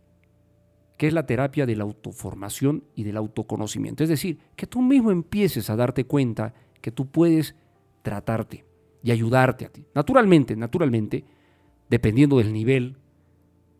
[0.97, 4.03] que es la terapia de la autoformación y del autoconocimiento.
[4.03, 7.55] Es decir, que tú mismo empieces a darte cuenta que tú puedes
[8.01, 8.65] tratarte
[9.01, 9.85] y ayudarte a ti.
[9.95, 11.36] Naturalmente, naturalmente,
[11.89, 12.97] dependiendo del nivel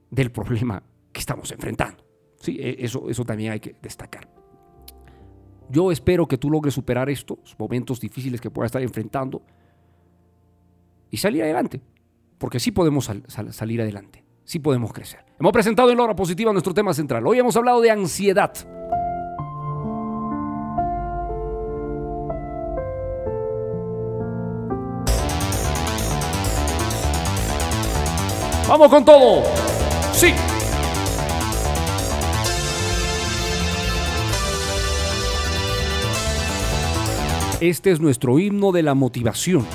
[0.10, 2.06] del problema que estamos enfrentando.
[2.40, 4.30] Sí, e, eso, eso también hay que destacar.
[5.70, 9.42] Yo espero que tú logres superar estos momentos difíciles que puedas estar enfrentando
[11.10, 11.82] y salir adelante,
[12.38, 13.12] porque sí podemos
[13.50, 15.26] salir adelante, sí podemos crecer.
[15.40, 17.26] Hemos presentado en la hora positiva nuestro tema central.
[17.28, 18.54] Hoy hemos hablado de ansiedad.
[28.68, 29.44] Vamos con todo.
[30.12, 30.34] Sí.
[37.62, 39.66] Este es nuestro himno de la motivación.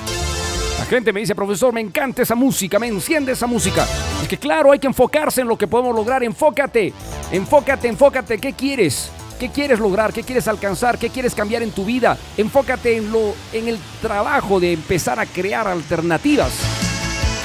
[0.78, 3.86] La gente me dice, profesor, me encanta esa música, me enciende esa música.
[4.20, 6.22] Es que claro, hay que enfocarse en lo que podemos lograr.
[6.22, 6.92] Enfócate,
[7.32, 8.38] enfócate, enfócate.
[8.38, 9.10] ¿Qué quieres?
[9.40, 10.12] ¿Qué quieres lograr?
[10.12, 10.98] ¿Qué quieres alcanzar?
[10.98, 12.18] ¿Qué quieres cambiar en tu vida?
[12.36, 16.81] Enfócate en, lo, en el trabajo de empezar a crear alternativas.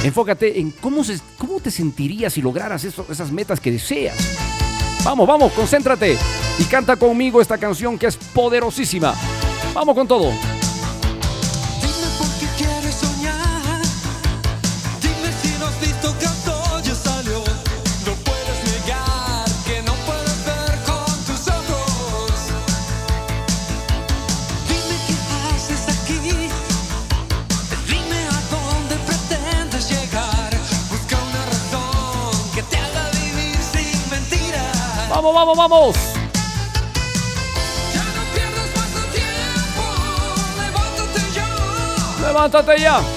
[0.03, 4.15] Enfócate en cómo, se, cómo te sentirías si lograras esas metas que deseas.
[5.03, 6.17] Vamos, vamos, concéntrate
[6.59, 9.13] y canta conmigo esta canción que es poderosísima.
[9.73, 10.56] Vamos con todo.
[35.33, 35.95] Vamos, vamos, vamos.
[37.93, 39.83] Ya no pierdas más tu tiempo.
[40.57, 42.27] Levántate ya.
[42.27, 43.16] Levántate ya.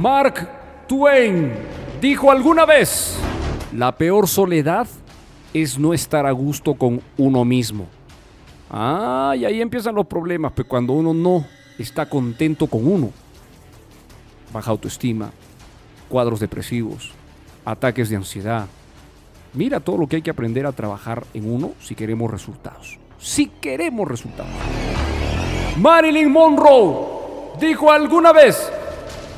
[0.00, 0.46] Mark
[0.86, 1.52] Twain
[2.02, 3.16] dijo alguna vez,
[3.72, 4.86] la peor soledad
[5.54, 7.86] es no estar a gusto con uno mismo.
[8.70, 11.46] Ah, y ahí empiezan los problemas, pero cuando uno no
[11.78, 13.10] está contento con uno.
[14.52, 15.30] Baja autoestima,
[16.10, 17.12] cuadros depresivos,
[17.64, 18.66] ataques de ansiedad.
[19.54, 22.98] Mira todo lo que hay que aprender a trabajar en uno si queremos resultados.
[23.18, 24.52] Si queremos resultados.
[25.78, 27.06] Marilyn Monroe
[27.58, 28.70] dijo alguna vez,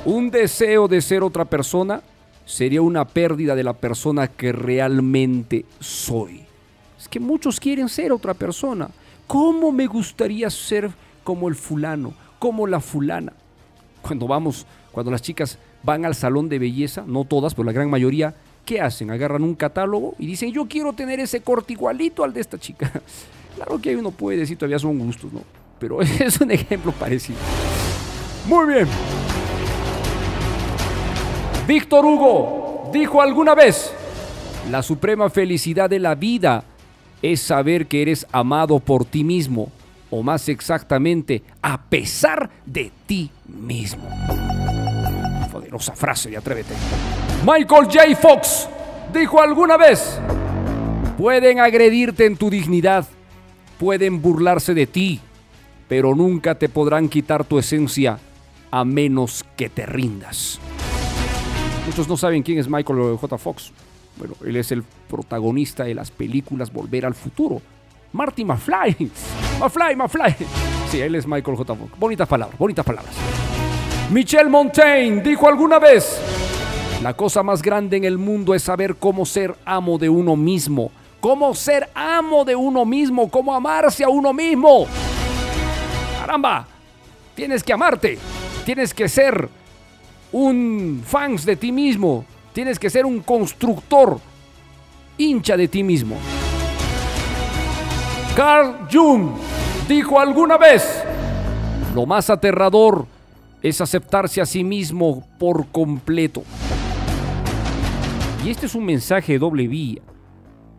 [0.09, 2.01] un deseo de ser otra persona
[2.47, 6.47] sería una pérdida de la persona que realmente soy.
[6.99, 8.89] Es que muchos quieren ser otra persona.
[9.27, 10.91] ¿Cómo me gustaría ser
[11.23, 13.35] como el fulano, como la fulana?
[14.01, 17.91] Cuando vamos, cuando las chicas van al salón de belleza, no todas, pero la gran
[17.91, 18.35] mayoría,
[18.65, 19.11] ¿qué hacen?
[19.11, 22.91] Agarran un catálogo y dicen, yo quiero tener ese corte igualito al de esta chica.
[23.57, 25.43] Claro que uno puede decir, todavía son gustos, ¿no?
[25.81, 27.41] Pero es un ejemplo parecido.
[28.47, 28.87] Muy bien.
[31.69, 33.93] Víctor Hugo dijo alguna vez,
[34.71, 36.65] la suprema felicidad de la vida
[37.21, 39.71] es saber que eres amado por ti mismo
[40.09, 44.09] o más exactamente, a pesar de ti mismo.
[45.53, 46.73] Poderosa frase de Atrévete.
[47.45, 48.17] Michael J.
[48.17, 48.67] Fox
[49.13, 50.19] dijo alguna vez,
[51.19, 53.07] pueden agredirte en tu dignidad,
[53.79, 55.21] pueden burlarse de ti,
[55.87, 58.19] pero nunca te podrán quitar tu esencia
[58.71, 60.59] a menos que te rindas.
[61.89, 63.39] Muchos no saben quién es Michael J.
[63.39, 63.73] Fox.
[64.19, 67.63] Bueno, él es el protagonista de las películas Volver al Futuro.
[68.13, 68.95] Marty McFly.
[69.59, 70.37] McFly, McFly.
[70.91, 71.75] Sí, él es Michael J.
[71.75, 71.99] Fox.
[71.99, 73.15] Bonitas palabras, bonitas palabras.
[74.11, 76.21] Michel Montaigne dijo alguna vez,
[77.03, 80.91] la cosa más grande en el mundo es saber cómo ser amo de uno mismo.
[81.21, 84.87] Cómo ser amo de uno mismo, cómo amarse a uno mismo.
[86.21, 86.67] Caramba,
[87.35, 88.19] tienes que amarte,
[88.67, 89.49] tienes que ser
[90.33, 94.21] un fans de ti mismo, tienes que ser un constructor,
[95.17, 96.17] hincha de ti mismo.
[98.37, 99.31] Carl Jung
[99.89, 101.03] dijo alguna vez,
[101.95, 103.07] lo más aterrador
[103.63, 106.45] es aceptarse a sí mismo por completo.
[108.45, 110.01] Y este es un mensaje de doble vía,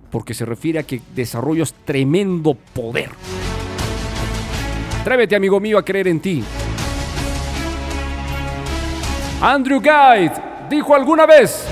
[0.09, 3.09] porque se refiere a que desarrollas tremendo poder.
[5.01, 6.43] Atrévete, amigo mío, a creer en ti.
[9.41, 10.33] Andrew Guide
[10.69, 11.63] dijo alguna vez,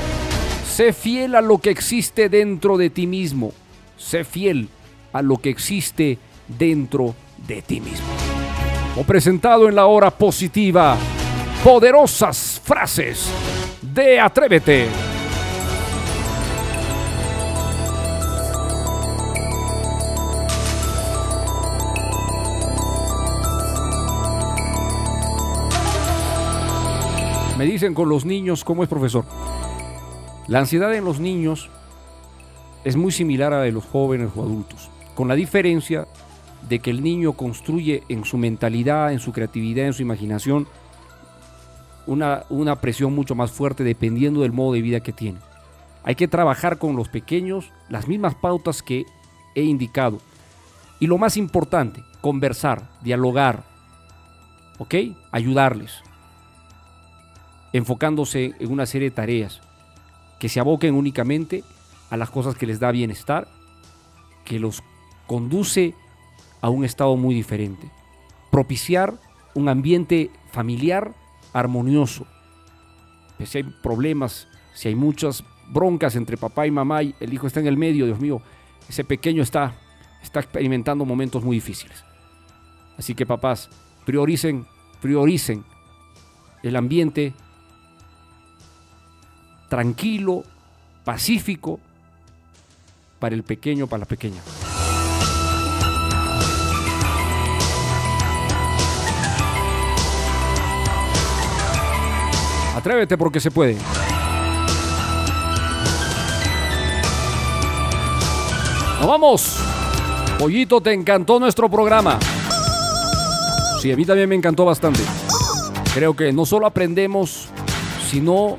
[0.66, 3.52] sé fiel a lo que existe dentro de ti mismo.
[3.98, 4.70] Sé fiel
[5.12, 7.14] a lo que existe dentro
[7.46, 8.08] de ti mismo.
[8.96, 10.96] O presentado en la hora positiva,
[11.62, 13.30] poderosas frases
[13.82, 15.07] de Atrévete.
[27.58, 29.26] Me dicen con los niños, ¿cómo es profesor?
[30.48, 31.72] La ansiedad en los niños
[32.84, 36.08] es muy similar a la de los jóvenes o adultos, con la diferencia
[36.70, 40.68] de que el niño construye en su mentalidad, en su creatividad, en su imaginación,
[42.06, 45.40] una, una presión mucho más fuerte dependiendo del modo de vida que tiene.
[46.04, 49.04] Hay que trabajar con los pequeños las mismas pautas que
[49.56, 50.20] he indicado.
[51.00, 53.64] Y lo más importante, conversar, dialogar,
[54.78, 54.94] ¿ok?
[55.32, 56.04] Ayudarles
[57.74, 59.62] enfocándose en una serie de tareas
[60.40, 61.64] que se aboquen únicamente
[62.10, 63.48] a las cosas que les da bienestar,
[64.46, 64.84] que los
[65.26, 65.94] conduce
[66.62, 67.90] a un estado muy diferente.
[68.52, 69.20] Propiciar
[69.54, 71.14] un ambiente familiar
[71.54, 72.26] armonioso.
[73.38, 77.48] Pues si hay problemas, si hay muchas broncas entre papá y mamá y el hijo
[77.48, 78.42] está en el medio, Dios mío,
[78.88, 79.76] ese pequeño está,
[80.24, 82.04] está experimentando momentos muy difíciles.
[82.98, 83.70] Así que papás,
[84.06, 84.66] prioricen,
[85.02, 85.64] prioricen
[86.64, 87.34] el ambiente
[89.68, 90.44] tranquilo,
[91.04, 91.80] pacífico
[93.20, 94.42] para el pequeño, para la pequeña.
[102.76, 103.76] Atrévete porque se puede.
[109.00, 109.58] ¡Nos vamos!
[110.38, 112.20] Pollito, te encantó nuestro programa.
[113.82, 115.02] Sí, a mí también me encantó bastante.
[115.94, 117.50] Creo que no solo aprendemos,
[118.10, 118.58] sino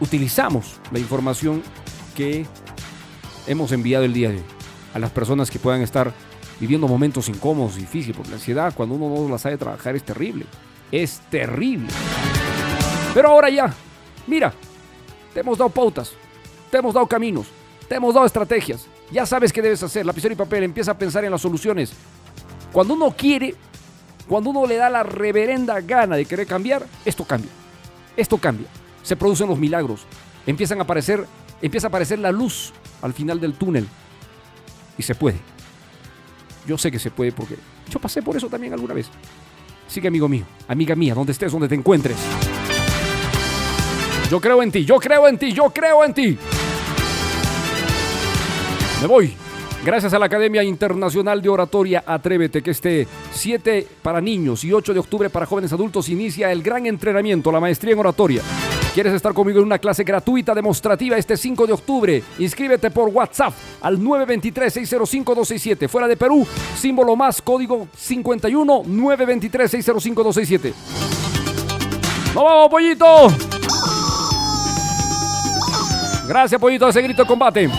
[0.00, 1.62] utilizamos la información
[2.16, 2.46] que
[3.46, 4.44] hemos enviado el día de hoy
[4.94, 6.12] a las personas que puedan estar
[6.58, 10.46] viviendo momentos incómodos, difíciles, porque la ansiedad cuando uno no la sabe trabajar es terrible,
[10.90, 11.88] es terrible.
[13.14, 13.72] Pero ahora ya,
[14.26, 14.52] mira,
[15.32, 16.12] te hemos dado pautas,
[16.70, 17.46] te hemos dado caminos,
[17.88, 21.24] te hemos dado estrategias, ya sabes qué debes hacer, lapicero y papel, empieza a pensar
[21.24, 21.92] en las soluciones.
[22.72, 23.54] Cuando uno quiere,
[24.28, 27.50] cuando uno le da la reverenda gana de querer cambiar, esto cambia,
[28.16, 28.66] esto cambia
[29.02, 30.06] se producen los milagros.
[30.46, 31.26] Empiezan a aparecer,
[31.60, 32.72] empieza a aparecer la luz
[33.02, 33.86] al final del túnel.
[34.98, 35.38] Y se puede.
[36.66, 37.56] Yo sé que se puede porque
[37.90, 39.08] yo pasé por eso también alguna vez.
[39.86, 42.16] Así que amigo mío, amiga mía, donde estés, donde te encuentres.
[44.30, 46.38] Yo creo en ti, yo creo en ti, yo creo en ti.
[49.00, 49.39] Me voy.
[49.82, 54.92] Gracias a la Academia Internacional de Oratoria Atrévete, que este 7 para niños y 8
[54.92, 58.42] de octubre para jóvenes adultos inicia el gran entrenamiento, la maestría en oratoria.
[58.92, 62.22] ¿Quieres estar conmigo en una clase gratuita demostrativa este 5 de octubre?
[62.40, 65.88] Inscríbete por WhatsApp al 923-605-267.
[65.88, 70.72] Fuera de Perú, símbolo más, código 51 923-605-267.
[72.34, 73.28] ¡Nos vamos, pollito!
[76.28, 77.70] Gracias, pollito, ese grito de combate.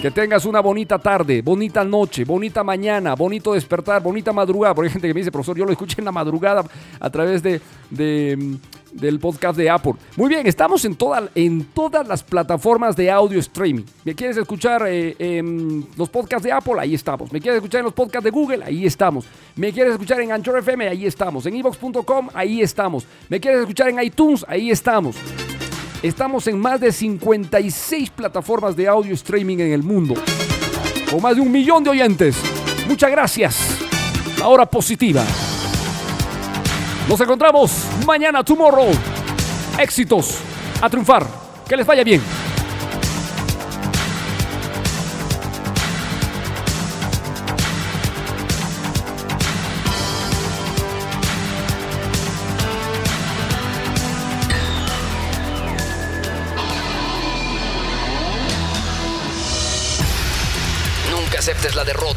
[0.00, 4.72] Que tengas una bonita tarde, bonita noche, bonita mañana, bonito despertar, bonita madrugada.
[4.72, 6.64] Porque hay gente que me dice, profesor, yo lo escuché en la madrugada
[7.00, 8.58] a través de, de
[8.92, 9.94] del podcast de Apple.
[10.16, 13.84] Muy bien, estamos en, toda, en todas las plataformas de audio streaming.
[14.04, 16.74] ¿Me quieres escuchar eh, en los podcasts de Apple?
[16.78, 17.32] Ahí estamos.
[17.32, 18.64] ¿Me quieres escuchar en los podcasts de Google?
[18.64, 19.26] Ahí estamos.
[19.56, 20.88] ¿Me quieres escuchar en Anchor FM?
[20.88, 21.44] Ahí estamos.
[21.46, 22.28] En evox.com?
[22.34, 23.06] Ahí estamos.
[23.28, 24.44] ¿Me quieres escuchar en iTunes?
[24.48, 25.16] Ahí estamos.
[26.02, 30.14] Estamos en más de 56 plataformas de audio streaming en el mundo.
[31.10, 32.36] Con más de un millón de oyentes.
[32.86, 33.78] Muchas gracias.
[34.38, 35.24] La hora positiva.
[37.08, 38.90] Nos encontramos mañana, tomorrow.
[39.76, 40.38] Éxitos.
[40.80, 41.26] A triunfar.
[41.68, 42.22] Que les vaya bien.